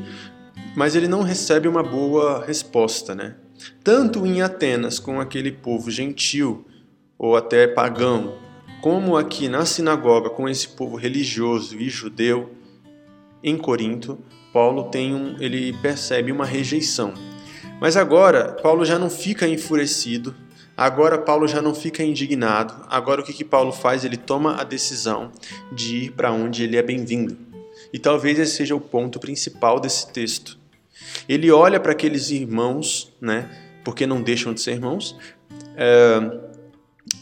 mas 0.76 0.96
ele 0.96 1.08
não 1.08 1.22
recebe 1.22 1.68
uma 1.68 1.84
boa 1.84 2.44
resposta, 2.46 3.14
né? 3.14 3.36
Tanto 3.84 4.26
em 4.26 4.42
Atenas 4.42 5.00
com 5.00 5.20
aquele 5.20 5.52
povo 5.52 5.92
gentil 5.92 6.66
ou 7.18 7.36
até 7.38 7.68
pagão, 7.68 8.36
como 8.82 9.16
aqui 9.16 9.48
na 9.48 9.66
sinagoga 9.66 10.30
com 10.30 10.50
esse 10.50 10.70
povo 10.70 10.98
religioso 10.98 11.78
e 11.80 11.90
judeu 11.90 12.52
em 13.44 13.58
Corinto, 13.58 14.20
Paulo 14.52 14.86
tem 14.86 15.14
um, 15.14 15.36
ele 15.40 15.74
percebe 15.82 16.32
uma 16.32 16.46
rejeição. 16.46 17.14
Mas 17.80 17.96
agora 17.96 18.54
Paulo 18.62 18.86
já 18.86 18.98
não 18.98 19.10
fica 19.10 19.48
enfurecido, 19.48 20.36
agora 20.76 21.18
Paulo 21.18 21.48
já 21.48 21.62
não 21.62 21.76
fica 21.76 22.04
indignado. 22.04 22.86
Agora 22.90 23.22
o 23.22 23.24
que, 23.24 23.34
que 23.34 23.44
Paulo 23.44 23.72
faz? 23.72 24.04
Ele 24.04 24.18
toma 24.18 24.56
a 24.60 24.64
decisão 24.64 25.32
de 25.72 26.06
ir 26.06 26.12
para 26.12 26.32
onde 26.32 26.64
ele 26.64 26.78
é 26.78 26.82
bem-vindo. 26.82 27.38
E 27.92 28.00
talvez 28.00 28.40
esse 28.40 28.56
seja 28.56 28.76
o 28.76 28.82
ponto 28.82 29.20
principal 29.20 29.80
desse 29.80 30.12
texto. 30.12 30.63
Ele 31.28 31.52
olha 31.52 31.80
para 31.80 31.92
aqueles 31.92 32.30
irmãos, 32.30 33.14
né? 33.20 33.50
Porque 33.84 34.06
não 34.06 34.22
deixam 34.22 34.54
de 34.54 34.62
ser 34.62 34.74
irmãos. 34.74 35.18
É, 35.76 36.54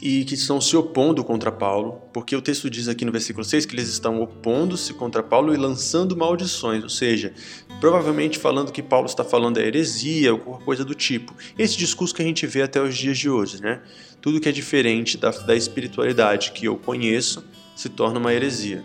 e 0.02 0.26
que 0.26 0.34
estão 0.34 0.60
se 0.60 0.76
opondo 0.76 1.24
contra 1.24 1.52
Paulo, 1.52 2.02
porque 2.12 2.36
o 2.36 2.42
texto 2.42 2.70
diz 2.70 2.88
aqui 2.88 3.06
no 3.06 3.12
versículo 3.12 3.44
6 3.44 3.66
que 3.66 3.76
eles 3.76 3.88
estão 3.88 4.22
opondo-se 4.22 4.94
contra 4.94 5.22
Paulo 5.22 5.54
e 5.54 5.58
lançando 5.58 6.18
maldições, 6.18 6.84
ou 6.84 6.90
seja, 6.90 7.34
provavelmente 7.80 8.40
falando 8.40 8.72
que 8.72 8.82
Paulo 8.82 9.06
está 9.06 9.24
falando 9.24 9.60
é 9.60 9.66
heresia 9.66 10.36
qualquer 10.36 10.66
coisa 10.66 10.86
do 10.86 10.96
tipo. 10.96 11.36
Esse 11.58 11.78
discurso 11.78 12.16
que 12.16 12.22
a 12.22 12.26
gente 12.26 12.48
vê 12.48 12.64
até 12.64 12.82
os 12.82 12.98
dias 12.98 13.18
de 13.18 13.30
hoje, 13.30 13.62
né? 13.62 13.82
Tudo 14.20 14.40
que 14.40 14.50
é 14.50 14.52
diferente 14.52 15.18
da, 15.18 15.30
da 15.30 15.56
espiritualidade 15.56 16.52
que 16.52 16.66
eu 16.66 16.78
conheço 16.78 17.44
se 17.76 17.90
torna 17.90 18.20
uma 18.20 18.34
heresia. 18.34 18.84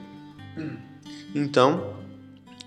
Então, 1.34 1.95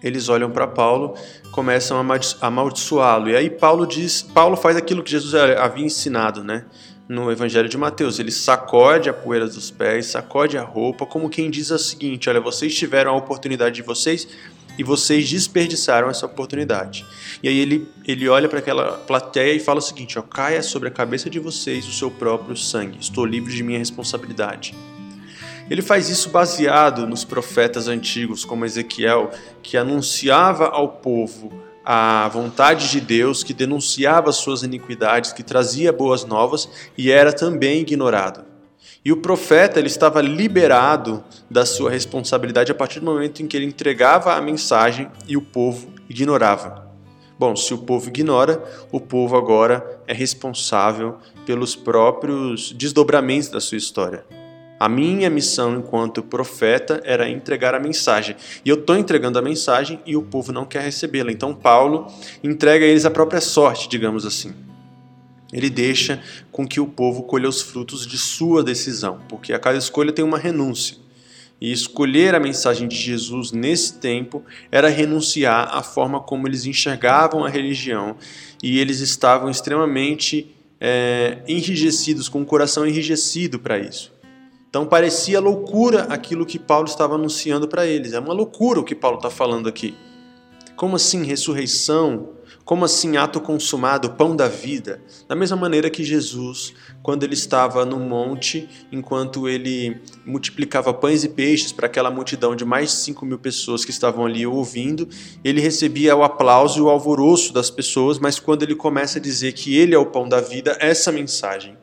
eles 0.03 0.29
olham 0.29 0.49
para 0.49 0.67
Paulo, 0.67 1.15
começam 1.51 1.97
a 1.97 2.47
amaldiçoá-lo. 2.47 3.29
E 3.29 3.35
aí 3.35 3.49
Paulo 3.49 3.85
diz, 3.85 4.21
Paulo 4.21 4.55
faz 4.55 4.77
aquilo 4.77 5.03
que 5.03 5.11
Jesus 5.11 5.35
havia 5.35 5.85
ensinado, 5.85 6.43
né? 6.43 6.65
no 7.09 7.31
Evangelho 7.31 7.67
de 7.67 7.75
Mateus. 7.75 8.19
Ele 8.19 8.31
sacode 8.31 9.09
a 9.09 9.13
poeira 9.13 9.47
dos 9.47 9.71
pés, 9.71 10.05
sacode 10.05 10.57
a 10.57 10.61
roupa, 10.61 11.07
como 11.07 11.27
quem 11.27 11.49
diz 11.49 11.71
o 11.71 11.79
seguinte: 11.79 12.29
Olha, 12.29 12.39
vocês 12.39 12.75
tiveram 12.75 13.11
a 13.11 13.17
oportunidade 13.17 13.75
de 13.75 13.81
vocês 13.81 14.27
e 14.77 14.83
vocês 14.83 15.27
desperdiçaram 15.29 16.09
essa 16.09 16.25
oportunidade. 16.25 17.05
E 17.41 17.49
aí 17.49 17.57
ele, 17.57 17.89
ele 18.07 18.29
olha 18.29 18.47
para 18.47 18.59
aquela 18.59 18.93
plateia 18.93 19.53
e 19.53 19.59
fala 19.59 19.79
o 19.79 19.81
seguinte: 19.81 20.19
ó, 20.19 20.21
Caia 20.21 20.61
sobre 20.61 20.87
a 20.87 20.91
cabeça 20.91 21.29
de 21.29 21.39
vocês 21.39 21.87
o 21.87 21.91
seu 21.91 22.11
próprio 22.11 22.55
sangue, 22.55 22.99
estou 23.01 23.25
livre 23.25 23.53
de 23.53 23.63
minha 23.63 23.79
responsabilidade. 23.79 24.75
Ele 25.69 25.81
faz 25.81 26.09
isso 26.09 26.29
baseado 26.29 27.05
nos 27.05 27.23
profetas 27.23 27.87
antigos, 27.87 28.43
como 28.43 28.65
Ezequiel, 28.65 29.29
que 29.61 29.77
anunciava 29.77 30.67
ao 30.67 30.89
povo 30.89 31.51
a 31.85 32.27
vontade 32.27 32.89
de 32.89 32.99
Deus, 32.99 33.43
que 33.43 33.53
denunciava 33.53 34.31
suas 34.31 34.63
iniquidades, 34.63 35.31
que 35.31 35.43
trazia 35.43 35.93
boas 35.93 36.25
novas 36.25 36.69
e 36.97 37.11
era 37.11 37.31
também 37.31 37.81
ignorado. 37.81 38.45
E 39.03 39.11
o 39.11 39.17
profeta 39.17 39.79
ele 39.79 39.87
estava 39.87 40.21
liberado 40.21 41.23
da 41.49 41.65
sua 41.65 41.89
responsabilidade 41.89 42.71
a 42.71 42.75
partir 42.75 42.99
do 42.99 43.05
momento 43.05 43.41
em 43.41 43.47
que 43.47 43.55
ele 43.55 43.65
entregava 43.65 44.33
a 44.33 44.41
mensagem 44.41 45.09
e 45.27 45.37
o 45.37 45.41
povo 45.41 45.87
ignorava. 46.09 46.89
Bom, 47.37 47.55
se 47.55 47.73
o 47.73 47.77
povo 47.77 48.09
ignora, 48.09 48.61
o 48.91 48.99
povo 48.99 49.37
agora 49.37 50.01
é 50.05 50.13
responsável 50.13 51.17
pelos 51.45 51.75
próprios 51.75 52.73
desdobramentos 52.73 53.47
da 53.47 53.61
sua 53.61 53.77
história. 53.77 54.38
A 54.79 54.87
minha 54.87 55.29
missão 55.29 55.77
enquanto 55.77 56.23
profeta 56.23 57.01
era 57.03 57.29
entregar 57.29 57.75
a 57.75 57.79
mensagem. 57.79 58.35
E 58.63 58.69
eu 58.69 58.75
estou 58.75 58.95
entregando 58.95 59.37
a 59.37 59.41
mensagem 59.41 59.99
e 60.05 60.15
o 60.15 60.21
povo 60.21 60.53
não 60.53 60.65
quer 60.65 60.81
recebê-la. 60.81 61.31
Então 61.31 61.53
Paulo 61.53 62.07
entrega 62.41 62.85
a 62.85 62.87
eles 62.87 63.05
a 63.05 63.11
própria 63.11 63.41
sorte, 63.41 63.89
digamos 63.89 64.25
assim. 64.25 64.53
Ele 65.51 65.69
deixa 65.69 66.21
com 66.51 66.65
que 66.65 66.79
o 66.79 66.87
povo 66.87 67.23
colha 67.23 67.49
os 67.49 67.61
frutos 67.61 68.07
de 68.07 68.17
sua 68.17 68.63
decisão, 68.63 69.19
porque 69.27 69.51
a 69.51 69.59
cada 69.59 69.77
escolha 69.77 70.13
tem 70.13 70.23
uma 70.23 70.37
renúncia. 70.37 70.95
E 71.59 71.73
escolher 71.73 72.33
a 72.33 72.39
mensagem 72.39 72.87
de 72.87 72.95
Jesus 72.95 73.51
nesse 73.51 73.95
tempo 73.95 74.45
era 74.71 74.87
renunciar 74.87 75.75
à 75.75 75.83
forma 75.83 76.21
como 76.21 76.47
eles 76.47 76.65
enxergavam 76.65 77.43
a 77.43 77.49
religião 77.49 78.15
e 78.63 78.79
eles 78.79 79.01
estavam 79.01 79.49
extremamente 79.49 80.55
é, 80.79 81.39
enrijecidos, 81.47 82.29
com 82.29 82.41
o 82.41 82.45
coração 82.45 82.87
enrijecido 82.87 83.59
para 83.59 83.77
isso. 83.77 84.18
Então 84.69 84.85
parecia 84.85 85.39
loucura 85.39 86.03
aquilo 86.03 86.45
que 86.45 86.59
Paulo 86.59 86.87
estava 86.87 87.15
anunciando 87.15 87.67
para 87.67 87.87
eles. 87.87 88.13
É 88.13 88.19
uma 88.19 88.33
loucura 88.33 88.79
o 88.79 88.83
que 88.83 88.93
Paulo 88.93 89.17
está 89.17 89.29
falando 89.29 89.67
aqui. 89.67 89.95
Como 90.75 90.95
assim 90.95 91.23
ressurreição? 91.23 92.29
Como 92.63 92.85
assim 92.85 93.17
ato 93.17 93.41
consumado, 93.41 94.11
pão 94.11 94.35
da 94.35 94.47
vida? 94.47 95.01
Da 95.27 95.35
mesma 95.35 95.57
maneira 95.57 95.89
que 95.89 96.03
Jesus, 96.03 96.75
quando 97.01 97.23
ele 97.23 97.33
estava 97.33 97.83
no 97.83 97.99
monte, 97.99 98.69
enquanto 98.91 99.49
ele 99.49 99.99
multiplicava 100.23 100.93
pães 100.93 101.23
e 101.23 101.29
peixes 101.29 101.71
para 101.71 101.87
aquela 101.87 102.11
multidão 102.11 102.55
de 102.55 102.63
mais 102.63 102.91
de 102.91 102.95
5 102.97 103.25
mil 103.25 103.39
pessoas 103.39 103.83
que 103.83 103.89
estavam 103.89 104.23
ali 104.23 104.45
ouvindo, 104.45 105.09
ele 105.43 105.59
recebia 105.59 106.15
o 106.15 106.23
aplauso 106.23 106.77
e 106.77 106.81
o 106.83 106.89
alvoroço 106.89 107.51
das 107.51 107.71
pessoas, 107.71 108.19
mas 108.19 108.39
quando 108.39 108.61
ele 108.61 108.75
começa 108.75 109.17
a 109.17 109.21
dizer 109.21 109.53
que 109.53 109.75
ele 109.75 109.95
é 109.95 109.97
o 109.97 110.05
pão 110.05 110.29
da 110.29 110.39
vida, 110.39 110.77
essa 110.79 111.11
mensagem 111.11 111.75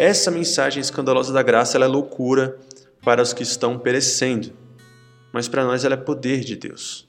essa 0.00 0.30
mensagem 0.30 0.80
escandalosa 0.80 1.30
da 1.30 1.42
graça 1.42 1.76
é 1.76 1.86
loucura 1.86 2.58
para 3.04 3.20
os 3.20 3.34
que 3.34 3.42
estão 3.42 3.78
perecendo, 3.78 4.50
mas 5.30 5.46
para 5.46 5.62
nós 5.62 5.84
ela 5.84 5.92
é 5.92 5.98
poder 5.98 6.40
de 6.40 6.56
Deus. 6.56 7.06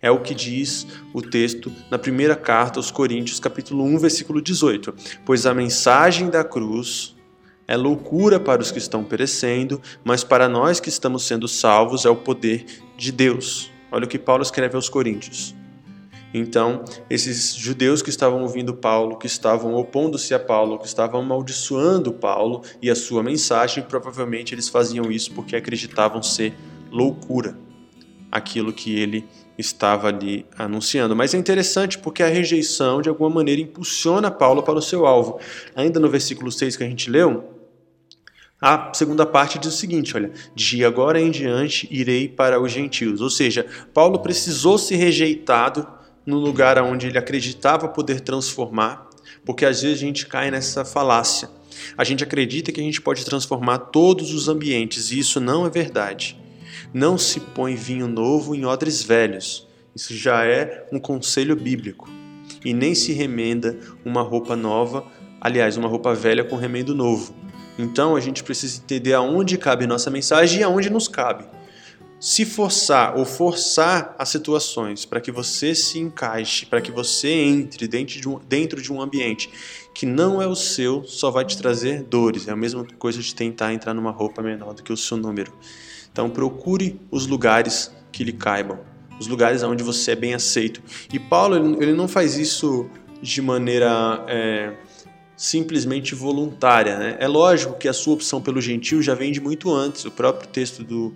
É 0.00 0.10
o 0.10 0.18
que 0.18 0.34
diz 0.34 0.84
o 1.14 1.22
texto 1.22 1.72
na 1.88 2.00
primeira 2.00 2.34
carta 2.34 2.80
aos 2.80 2.90
Coríntios, 2.90 3.38
capítulo 3.38 3.84
1, 3.84 3.98
versículo 3.98 4.42
18. 4.42 4.92
Pois 5.24 5.46
a 5.46 5.54
mensagem 5.54 6.28
da 6.28 6.42
cruz 6.42 7.14
é 7.68 7.76
loucura 7.76 8.40
para 8.40 8.60
os 8.60 8.72
que 8.72 8.78
estão 8.78 9.04
perecendo, 9.04 9.80
mas 10.02 10.24
para 10.24 10.48
nós 10.48 10.80
que 10.80 10.88
estamos 10.88 11.24
sendo 11.24 11.46
salvos 11.46 12.04
é 12.04 12.10
o 12.10 12.16
poder 12.16 12.66
de 12.96 13.12
Deus. 13.12 13.70
Olha 13.92 14.04
o 14.04 14.08
que 14.08 14.18
Paulo 14.18 14.42
escreve 14.42 14.74
aos 14.74 14.88
Coríntios. 14.88 15.54
Então, 16.34 16.84
esses 17.10 17.54
judeus 17.54 18.00
que 18.00 18.10
estavam 18.10 18.42
ouvindo 18.42 18.74
Paulo, 18.74 19.18
que 19.18 19.26
estavam 19.26 19.74
opondo-se 19.74 20.32
a 20.32 20.38
Paulo, 20.38 20.78
que 20.78 20.86
estavam 20.86 21.20
amaldiçoando 21.20 22.12
Paulo 22.12 22.62
e 22.80 22.90
a 22.90 22.94
sua 22.94 23.22
mensagem, 23.22 23.84
provavelmente 23.84 24.54
eles 24.54 24.68
faziam 24.68 25.10
isso 25.10 25.32
porque 25.32 25.54
acreditavam 25.54 26.22
ser 26.22 26.54
loucura 26.90 27.56
aquilo 28.30 28.72
que 28.72 28.98
ele 28.98 29.26
estava 29.58 30.08
ali 30.08 30.46
anunciando. 30.56 31.14
Mas 31.14 31.34
é 31.34 31.38
interessante 31.38 31.98
porque 31.98 32.22
a 32.22 32.28
rejeição, 32.28 33.02
de 33.02 33.10
alguma 33.10 33.28
maneira, 33.28 33.60
impulsiona 33.60 34.30
Paulo 34.30 34.62
para 34.62 34.78
o 34.78 34.82
seu 34.82 35.06
alvo. 35.06 35.38
Ainda 35.76 36.00
no 36.00 36.08
versículo 36.08 36.50
6 36.50 36.76
que 36.76 36.84
a 36.84 36.88
gente 36.88 37.10
leu, 37.10 37.44
a 38.60 38.92
segunda 38.94 39.26
parte 39.26 39.58
diz 39.58 39.74
o 39.74 39.76
seguinte: 39.76 40.16
olha, 40.16 40.30
de 40.54 40.84
agora 40.84 41.20
em 41.20 41.30
diante 41.30 41.86
irei 41.90 42.28
para 42.28 42.60
os 42.60 42.72
gentios. 42.72 43.20
Ou 43.20 43.28
seja, 43.28 43.66
Paulo 43.92 44.20
precisou 44.20 44.78
ser 44.78 44.96
rejeitado 44.96 45.86
no 46.24 46.38
lugar 46.38 46.80
onde 46.82 47.06
ele 47.06 47.18
acreditava 47.18 47.88
poder 47.88 48.20
transformar, 48.20 49.08
porque 49.44 49.64
às 49.64 49.82
vezes 49.82 49.98
a 49.98 50.00
gente 50.00 50.26
cai 50.26 50.50
nessa 50.50 50.84
falácia. 50.84 51.48
A 51.96 52.04
gente 52.04 52.22
acredita 52.22 52.70
que 52.70 52.80
a 52.80 52.84
gente 52.84 53.00
pode 53.00 53.24
transformar 53.24 53.78
todos 53.78 54.32
os 54.32 54.48
ambientes, 54.48 55.10
e 55.10 55.18
isso 55.18 55.40
não 55.40 55.66
é 55.66 55.70
verdade. 55.70 56.38
Não 56.92 57.18
se 57.18 57.40
põe 57.40 57.74
vinho 57.74 58.06
novo 58.06 58.54
em 58.54 58.64
odres 58.64 59.02
velhos. 59.02 59.66
Isso 59.94 60.14
já 60.14 60.44
é 60.44 60.86
um 60.92 60.98
conselho 60.98 61.56
bíblico. 61.56 62.08
E 62.64 62.72
nem 62.72 62.94
se 62.94 63.12
remenda 63.12 63.78
uma 64.04 64.22
roupa 64.22 64.54
nova, 64.54 65.04
aliás, 65.40 65.76
uma 65.76 65.88
roupa 65.88 66.14
velha 66.14 66.44
com 66.44 66.56
remendo 66.56 66.94
novo. 66.94 67.34
Então 67.78 68.14
a 68.14 68.20
gente 68.20 68.44
precisa 68.44 68.80
entender 68.82 69.14
aonde 69.14 69.58
cabe 69.58 69.86
nossa 69.86 70.10
mensagem 70.10 70.60
e 70.60 70.62
aonde 70.62 70.90
nos 70.90 71.08
cabe 71.08 71.44
se 72.22 72.44
forçar 72.44 73.18
ou 73.18 73.24
forçar 73.24 74.14
as 74.16 74.28
situações 74.28 75.04
para 75.04 75.20
que 75.20 75.32
você 75.32 75.74
se 75.74 75.98
encaixe, 75.98 76.64
para 76.64 76.80
que 76.80 76.92
você 76.92 77.28
entre 77.28 77.88
dentro 77.88 78.20
de, 78.20 78.28
um, 78.28 78.38
dentro 78.48 78.80
de 78.80 78.92
um 78.92 79.02
ambiente 79.02 79.50
que 79.92 80.06
não 80.06 80.40
é 80.40 80.46
o 80.46 80.54
seu, 80.54 81.02
só 81.02 81.32
vai 81.32 81.44
te 81.44 81.58
trazer 81.58 82.04
dores. 82.04 82.46
É 82.46 82.52
a 82.52 82.56
mesma 82.56 82.86
coisa 82.96 83.20
de 83.20 83.34
tentar 83.34 83.74
entrar 83.74 83.92
numa 83.92 84.12
roupa 84.12 84.40
menor 84.40 84.72
do 84.72 84.84
que 84.84 84.92
o 84.92 84.96
seu 84.96 85.16
número. 85.16 85.52
Então 86.12 86.30
procure 86.30 87.00
os 87.10 87.26
lugares 87.26 87.90
que 88.12 88.22
lhe 88.22 88.32
caibam, 88.32 88.78
os 89.18 89.26
lugares 89.26 89.64
onde 89.64 89.82
você 89.82 90.12
é 90.12 90.16
bem 90.16 90.32
aceito. 90.32 90.80
E 91.12 91.18
Paulo 91.18 91.56
ele 91.82 91.92
não 91.92 92.06
faz 92.06 92.38
isso 92.38 92.88
de 93.20 93.42
maneira 93.42 94.24
é, 94.28 94.72
simplesmente 95.36 96.14
voluntária. 96.14 96.96
Né? 96.96 97.16
É 97.18 97.26
lógico 97.26 97.76
que 97.76 97.88
a 97.88 97.92
sua 97.92 98.14
opção 98.14 98.40
pelo 98.40 98.60
gentil 98.60 99.02
já 99.02 99.12
vem 99.12 99.32
de 99.32 99.40
muito 99.40 99.74
antes. 99.74 100.04
O 100.04 100.10
próprio 100.12 100.48
texto 100.48 100.84
do, 100.84 101.12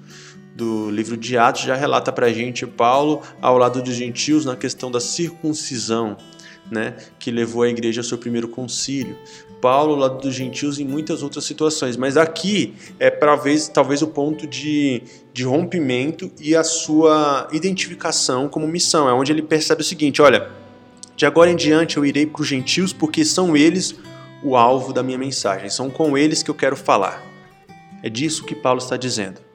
do 0.57 0.91
livro 0.91 1.19
de 1.19 1.37
Atos 1.37 1.63
já 1.63 1.77
relata 1.77 2.11
para 2.11 2.27
a 2.27 2.33
gente 2.33 2.67
Paulo 2.67 3.21
ao 3.43 3.59
lado 3.59 3.83
dos 3.83 3.95
gentios 3.95 4.47
na 4.47 4.57
questão 4.57 4.91
da 4.91 4.99
circuncisão, 4.99 6.17
né, 6.71 6.97
que 7.19 7.31
levou 7.31 7.63
a 7.63 7.69
igreja 7.69 8.01
ao 8.01 8.05
seu 8.05 8.17
primeiro 8.17 8.49
concílio. 8.49 9.19
Paulo 9.61 9.93
ao 9.93 9.99
lado 9.99 10.21
dos 10.21 10.35
gentios 10.35 10.79
em 10.79 10.85
muitas 10.85 11.23
outras 11.23 11.45
situações, 11.45 11.97
mas 11.97 12.17
aqui 12.17 12.75
é 12.99 13.11
talvez, 13.11 13.69
talvez 13.69 14.01
o 14.01 14.07
ponto 14.07 14.47
de, 14.47 15.03
de 15.33 15.45
rompimento 15.45 16.31
e 16.41 16.57
a 16.57 16.65
sua 16.65 17.49
identificação 17.53 18.49
como 18.49 18.67
missão, 18.67 19.09
é 19.09 19.13
onde 19.13 19.33
ele 19.33 19.43
percebe 19.43 19.83
o 19.83 19.85
seguinte: 19.85 20.23
olha, 20.23 20.51
de 21.15 21.27
agora 21.27 21.51
em 21.51 21.57
diante 21.57 21.99
eu 21.99 22.05
irei 22.05 22.27
para 22.27 22.41
os 22.41 22.49
gentios 22.49 22.93
porque 22.93 23.25
são 23.25 23.57
eles 23.57 23.95
o 24.43 24.57
alvo 24.57 24.93
da 24.93 25.03
minha 25.03 25.19
mensagem, 25.19 25.69
são 25.69 25.91
com 25.91 26.17
eles 26.17 26.43
que 26.43 26.51
eu 26.51 26.55
quero 26.55 26.77
falar. 26.77 27.23
É 28.03 28.09
disso 28.09 28.45
que 28.45 28.55
Paulo 28.55 28.79
está 28.79 28.97
dizendo. 28.97 29.46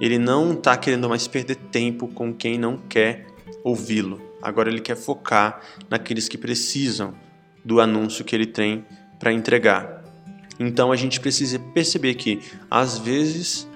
Ele 0.00 0.18
não 0.18 0.52
está 0.52 0.76
querendo 0.76 1.08
mais 1.08 1.26
perder 1.26 1.56
tempo 1.56 2.08
com 2.08 2.32
quem 2.34 2.58
não 2.58 2.76
quer 2.76 3.26
ouvi-lo. 3.64 4.20
Agora 4.42 4.68
ele 4.68 4.80
quer 4.80 4.96
focar 4.96 5.60
naqueles 5.88 6.28
que 6.28 6.36
precisam 6.36 7.14
do 7.64 7.80
anúncio 7.80 8.24
que 8.24 8.34
ele 8.34 8.46
tem 8.46 8.84
para 9.18 9.32
entregar. 9.32 10.04
Então 10.58 10.92
a 10.92 10.96
gente 10.96 11.18
precisa 11.20 11.58
perceber 11.58 12.14
que, 12.14 12.40
às 12.70 12.98
vezes, 12.98 13.68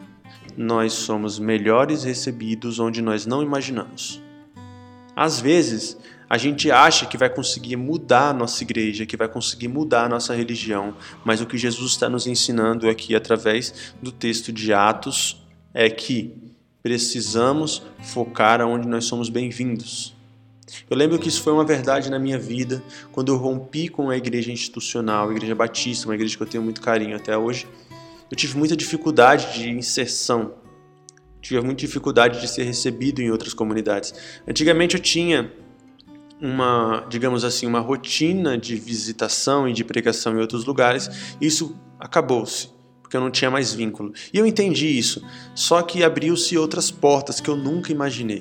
nós 0.57 0.93
somos 0.93 1.39
melhores 1.39 2.05
recebidos 2.05 2.79
onde 2.79 3.03
nós 3.03 3.27
não 3.27 3.43
imaginamos. 3.43 4.23
Às 5.17 5.41
vezes, 5.41 5.97
a 6.29 6.39
gente 6.39 6.71
acha 6.71 7.07
que 7.07 7.17
vai 7.17 7.29
conseguir 7.29 7.77
mudar 7.77 8.29
a 8.29 8.33
nossa 8.33 8.63
igreja, 8.63 9.05
que 9.05 9.17
vai 9.17 9.29
conseguir 9.29 9.69
mudar 9.69 10.05
a 10.05 10.09
nossa 10.09 10.35
religião, 10.35 10.95
mas 11.25 11.41
o 11.41 11.47
que 11.47 11.59
Jesus 11.59 11.93
está 11.93 12.09
nos 12.09 12.27
ensinando 12.27 12.89
aqui 12.89 13.17
através 13.17 13.93
do 14.01 14.13
texto 14.13 14.53
de 14.53 14.73
Atos 14.73 15.40
é 15.73 15.89
que 15.89 16.35
precisamos 16.83 17.83
focar 18.03 18.61
aonde 18.61 18.89
nós 18.89 19.05
somos 19.05 19.29
bem-vindos. 19.29 20.17
Eu 20.89 20.97
lembro 20.97 21.19
que 21.19 21.29
isso 21.29 21.43
foi 21.43 21.53
uma 21.53 21.65
verdade 21.65 22.11
na 22.11 22.19
minha 22.19 22.39
vida 22.39 22.83
quando 23.13 23.33
eu 23.33 23.37
rompi 23.37 23.89
com 23.89 24.09
a 24.09 24.17
igreja 24.17 24.53
institucional, 24.53 25.29
a 25.29 25.33
igreja 25.33 25.55
batista, 25.55 26.07
uma 26.07 26.15
igreja 26.15 26.37
que 26.37 26.43
eu 26.43 26.47
tenho 26.47 26.63
muito 26.63 26.81
carinho 26.81 27.17
até 27.17 27.37
hoje. 27.37 27.67
Eu 28.31 28.37
tive 28.37 28.57
muita 28.57 28.77
dificuldade 28.77 29.53
de 29.55 29.69
inserção, 29.69 30.55
tive 31.41 31.61
muita 31.61 31.81
dificuldade 31.81 32.41
de 32.41 32.49
ser 32.49 32.63
recebido 32.63 33.21
em 33.21 33.31
outras 33.31 33.53
comunidades. 33.53 34.15
Antigamente 34.47 34.95
eu 34.95 35.03
tinha 35.03 35.53
uma, 36.41 37.05
digamos 37.11 37.45
assim, 37.45 37.67
uma 37.67 37.81
rotina 37.81 38.57
de 38.57 38.77
visitação 38.77 39.69
e 39.69 39.73
de 39.73 39.85
pregação 39.85 40.37
em 40.37 40.41
outros 40.41 40.65
lugares, 40.65 41.37
isso 41.41 41.77
acabou-se 41.99 42.80
porque 43.11 43.17
eu 43.17 43.21
não 43.21 43.31
tinha 43.33 43.51
mais 43.51 43.75
vínculo. 43.75 44.13
E 44.33 44.39
eu 44.39 44.47
entendi 44.47 44.87
isso, 44.97 45.21
só 45.53 45.83
que 45.83 46.05
abriu-se 46.05 46.57
outras 46.57 46.93
portas 46.93 47.41
que 47.41 47.51
eu 47.51 47.57
nunca 47.57 47.91
imaginei. 47.91 48.41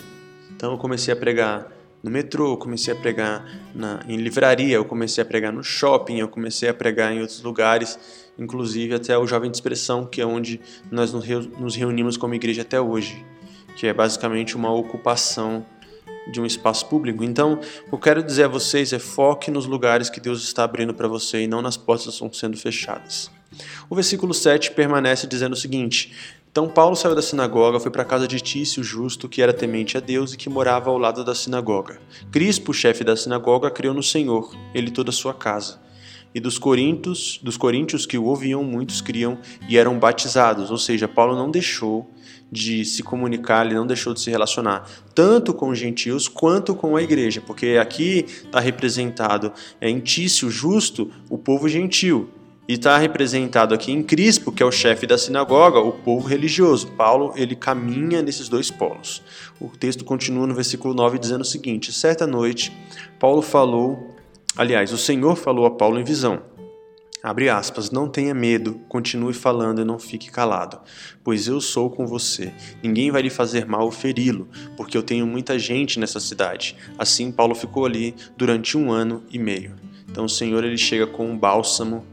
Então 0.55 0.73
eu 0.73 0.77
comecei 0.77 1.11
a 1.11 1.17
pregar 1.17 1.71
no 2.03 2.11
metrô, 2.11 2.51
eu 2.51 2.57
comecei 2.57 2.93
a 2.93 2.95
pregar 2.95 3.43
na, 3.73 4.01
em 4.07 4.17
livraria, 4.17 4.75
eu 4.75 4.85
comecei 4.85 5.23
a 5.23 5.25
pregar 5.25 5.51
no 5.51 5.63
shopping, 5.63 6.19
eu 6.19 6.27
comecei 6.27 6.69
a 6.69 6.73
pregar 6.73 7.11
em 7.11 7.19
outros 7.19 7.41
lugares, 7.41 7.97
inclusive 8.37 8.93
até 8.93 9.17
o 9.17 9.25
Jovem 9.25 9.49
de 9.49 9.57
Expressão, 9.57 10.05
que 10.05 10.21
é 10.21 10.25
onde 10.25 10.61
nós 10.91 11.11
nos 11.11 11.75
reunimos 11.75 12.15
como 12.15 12.35
igreja 12.35 12.61
até 12.61 12.79
hoje, 12.79 13.25
que 13.75 13.87
é 13.87 13.93
basicamente 13.93 14.55
uma 14.55 14.71
ocupação 14.71 15.65
de 16.31 16.39
um 16.39 16.45
espaço 16.45 16.85
público. 16.85 17.23
Então, 17.23 17.53
o 17.87 17.89
que 17.89 17.95
eu 17.95 17.99
quero 17.99 18.21
dizer 18.21 18.43
a 18.43 18.47
vocês 18.47 18.93
é 18.93 18.99
foque 18.99 19.49
nos 19.49 19.65
lugares 19.65 20.11
que 20.11 20.19
Deus 20.19 20.43
está 20.43 20.63
abrindo 20.63 20.93
para 20.93 21.07
você 21.07 21.41
e 21.41 21.47
não 21.47 21.59
nas 21.59 21.75
portas 21.75 22.05
que 22.05 22.11
estão 22.11 22.31
sendo 22.31 22.55
fechadas. 22.55 23.31
O 23.89 23.95
versículo 23.95 24.33
7 24.33 24.71
permanece 24.71 25.27
dizendo 25.27 25.53
o 25.53 25.57
seguinte: 25.57 26.13
Então 26.51 26.67
Paulo 26.67 26.95
saiu 26.95 27.15
da 27.15 27.21
sinagoga, 27.21 27.79
foi 27.79 27.91
para 27.91 28.03
a 28.03 28.05
casa 28.05 28.27
de 28.27 28.39
Tício, 28.39 28.83
justo, 28.83 29.27
que 29.27 29.41
era 29.41 29.53
temente 29.53 29.97
a 29.97 29.99
Deus 29.99 30.33
e 30.33 30.37
que 30.37 30.49
morava 30.49 30.89
ao 30.89 30.97
lado 30.97 31.23
da 31.23 31.33
sinagoga. 31.33 31.99
Crispo, 32.31 32.73
chefe 32.73 33.03
da 33.03 33.15
sinagoga, 33.15 33.71
creu 33.71 33.93
no 33.93 34.03
Senhor, 34.03 34.55
ele 34.73 34.91
toda 34.91 35.09
a 35.09 35.13
sua 35.13 35.33
casa. 35.33 35.79
E 36.33 36.39
dos 36.39 36.59
coríntios, 36.59 37.39
dos 37.41 37.57
coríntios 37.57 38.05
que 38.05 38.15
o 38.15 38.25
ouviam, 38.25 38.63
muitos 38.63 39.01
criam 39.01 39.39
e 39.67 39.77
eram 39.79 39.97
batizados. 39.97 40.69
Ou 40.69 40.77
seja, 40.77 41.07
Paulo 41.07 41.35
não 41.35 41.49
deixou 41.49 42.07
de 42.51 42.85
se 42.85 43.01
comunicar, 43.01 43.65
ele 43.65 43.75
não 43.75 43.85
deixou 43.85 44.13
de 44.13 44.21
se 44.21 44.29
relacionar, 44.29 44.87
tanto 45.13 45.53
com 45.53 45.69
os 45.69 45.77
gentios 45.77 46.27
quanto 46.27 46.73
com 46.73 46.95
a 46.95 47.01
igreja, 47.01 47.41
porque 47.41 47.77
aqui 47.79 48.25
está 48.27 48.59
representado 48.59 49.53
em 49.79 49.99
Tício, 49.99 50.49
justo, 50.49 51.11
o 51.29 51.37
povo 51.37 51.69
gentil, 51.69 52.29
e 52.69 52.73
está 52.73 52.99
representado 52.99 53.73
aqui 53.73 53.91
em 53.91 54.03
Crispo, 54.03 54.51
que 54.51 54.61
é 54.61 54.65
o 54.65 54.71
chefe 54.71 55.07
da 55.07 55.17
sinagoga, 55.17 55.79
o 55.79 55.91
povo 55.91 56.27
religioso. 56.27 56.91
Paulo 56.91 57.33
ele 57.35 57.55
caminha 57.55 58.21
nesses 58.21 58.47
dois 58.47 58.69
polos. 58.69 59.23
O 59.59 59.69
texto 59.69 60.05
continua 60.05 60.45
no 60.45 60.53
versículo 60.53 60.93
9 60.93 61.17
dizendo 61.17 61.41
o 61.41 61.45
seguinte: 61.45 61.91
Certa 61.91 62.27
noite, 62.27 62.71
Paulo 63.17 63.41
falou, 63.41 64.15
aliás, 64.55 64.93
o 64.93 64.99
Senhor 64.99 65.35
falou 65.35 65.65
a 65.65 65.71
Paulo 65.71 65.99
em 65.99 66.03
visão. 66.03 66.43
Abre 67.23 67.49
aspas, 67.49 67.89
não 67.89 68.07
tenha 68.07 68.35
medo, 68.35 68.79
continue 68.87 69.33
falando 69.33 69.81
e 69.81 69.83
não 69.83 69.97
fique 69.97 70.29
calado, 70.29 70.79
pois 71.23 71.47
eu 71.47 71.59
sou 71.59 71.89
com 71.89 72.05
você. 72.05 72.53
Ninguém 72.83 73.09
vai 73.09 73.23
lhe 73.23 73.31
fazer 73.31 73.65
mal 73.65 73.85
ou 73.85 73.91
feri-lo, 73.91 74.47
porque 74.77 74.95
eu 74.95 75.01
tenho 75.01 75.25
muita 75.25 75.57
gente 75.57 75.99
nessa 75.99 76.19
cidade. 76.19 76.75
Assim, 76.99 77.31
Paulo 77.31 77.55
ficou 77.55 77.87
ali 77.87 78.13
durante 78.37 78.77
um 78.77 78.91
ano 78.91 79.23
e 79.31 79.39
meio. 79.39 79.75
Então, 80.07 80.25
o 80.25 80.29
Senhor 80.29 80.63
ele 80.63 80.77
chega 80.77 81.07
com 81.07 81.29
um 81.29 81.37
bálsamo 81.37 82.05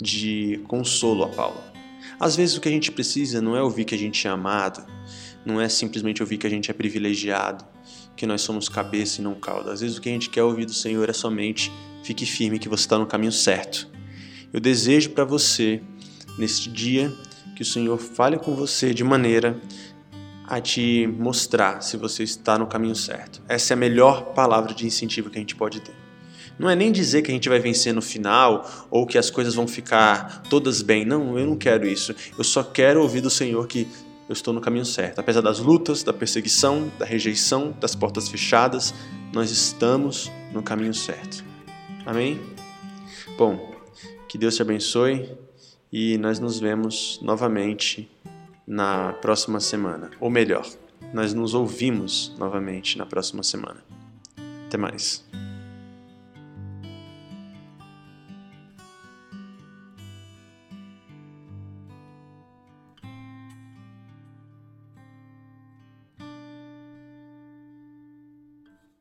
de 0.00 0.60
consolo 0.66 1.24
a 1.24 1.28
Paulo. 1.28 1.60
Às 2.18 2.36
vezes 2.36 2.56
o 2.56 2.60
que 2.60 2.68
a 2.68 2.72
gente 2.72 2.92
precisa 2.92 3.40
não 3.40 3.56
é 3.56 3.62
ouvir 3.62 3.84
que 3.84 3.94
a 3.94 3.98
gente 3.98 4.26
é 4.26 4.30
amado, 4.30 4.84
não 5.44 5.60
é 5.60 5.68
simplesmente 5.68 6.22
ouvir 6.22 6.38
que 6.38 6.46
a 6.46 6.50
gente 6.50 6.70
é 6.70 6.74
privilegiado, 6.74 7.64
que 8.16 8.26
nós 8.26 8.42
somos 8.42 8.68
cabeça 8.68 9.20
e 9.20 9.24
não 9.24 9.34
cauda. 9.34 9.72
Às 9.72 9.80
vezes 9.80 9.96
o 9.96 10.00
que 10.00 10.08
a 10.08 10.12
gente 10.12 10.30
quer 10.30 10.42
ouvir 10.42 10.66
do 10.66 10.72
Senhor 10.72 11.08
é 11.08 11.12
somente 11.12 11.72
fique 12.02 12.26
firme 12.26 12.58
que 12.58 12.68
você 12.68 12.84
está 12.84 12.98
no 12.98 13.06
caminho 13.06 13.32
certo. 13.32 13.88
Eu 14.52 14.60
desejo 14.60 15.10
para 15.10 15.24
você, 15.24 15.82
neste 16.38 16.70
dia, 16.70 17.12
que 17.56 17.62
o 17.62 17.64
Senhor 17.64 17.98
fale 17.98 18.38
com 18.38 18.54
você 18.54 18.94
de 18.94 19.02
maneira 19.02 19.60
a 20.46 20.60
te 20.60 21.06
mostrar 21.06 21.80
se 21.80 21.96
você 21.96 22.22
está 22.22 22.58
no 22.58 22.66
caminho 22.66 22.94
certo. 22.94 23.42
Essa 23.48 23.72
é 23.72 23.74
a 23.74 23.78
melhor 23.78 24.34
palavra 24.34 24.74
de 24.74 24.86
incentivo 24.86 25.30
que 25.30 25.38
a 25.38 25.40
gente 25.40 25.56
pode 25.56 25.80
ter. 25.80 26.03
Não 26.58 26.70
é 26.70 26.76
nem 26.76 26.92
dizer 26.92 27.22
que 27.22 27.30
a 27.30 27.34
gente 27.34 27.48
vai 27.48 27.58
vencer 27.58 27.92
no 27.92 28.02
final 28.02 28.88
ou 28.90 29.06
que 29.06 29.18
as 29.18 29.30
coisas 29.30 29.54
vão 29.54 29.66
ficar 29.66 30.42
todas 30.48 30.82
bem. 30.82 31.04
Não, 31.04 31.38
eu 31.38 31.46
não 31.46 31.56
quero 31.56 31.86
isso. 31.86 32.14
Eu 32.36 32.44
só 32.44 32.62
quero 32.62 33.02
ouvir 33.02 33.20
do 33.20 33.30
Senhor 33.30 33.66
que 33.66 33.88
estou 34.28 34.54
no 34.54 34.60
caminho 34.60 34.84
certo. 34.84 35.18
Apesar 35.18 35.40
das 35.40 35.58
lutas, 35.58 36.02
da 36.02 36.12
perseguição, 36.12 36.90
da 36.98 37.04
rejeição, 37.04 37.74
das 37.80 37.94
portas 37.94 38.28
fechadas, 38.28 38.94
nós 39.32 39.50
estamos 39.50 40.30
no 40.52 40.62
caminho 40.62 40.94
certo. 40.94 41.44
Amém? 42.06 42.40
Bom, 43.36 43.74
que 44.28 44.38
Deus 44.38 44.56
te 44.56 44.62
abençoe 44.62 45.30
e 45.92 46.16
nós 46.18 46.38
nos 46.38 46.58
vemos 46.58 47.18
novamente 47.22 48.10
na 48.66 49.12
próxima 49.14 49.60
semana. 49.60 50.10
Ou 50.20 50.30
melhor, 50.30 50.66
nós 51.12 51.34
nos 51.34 51.54
ouvimos 51.54 52.34
novamente 52.38 52.96
na 52.96 53.06
próxima 53.06 53.42
semana. 53.42 53.84
Até 54.66 54.76
mais. 54.76 55.24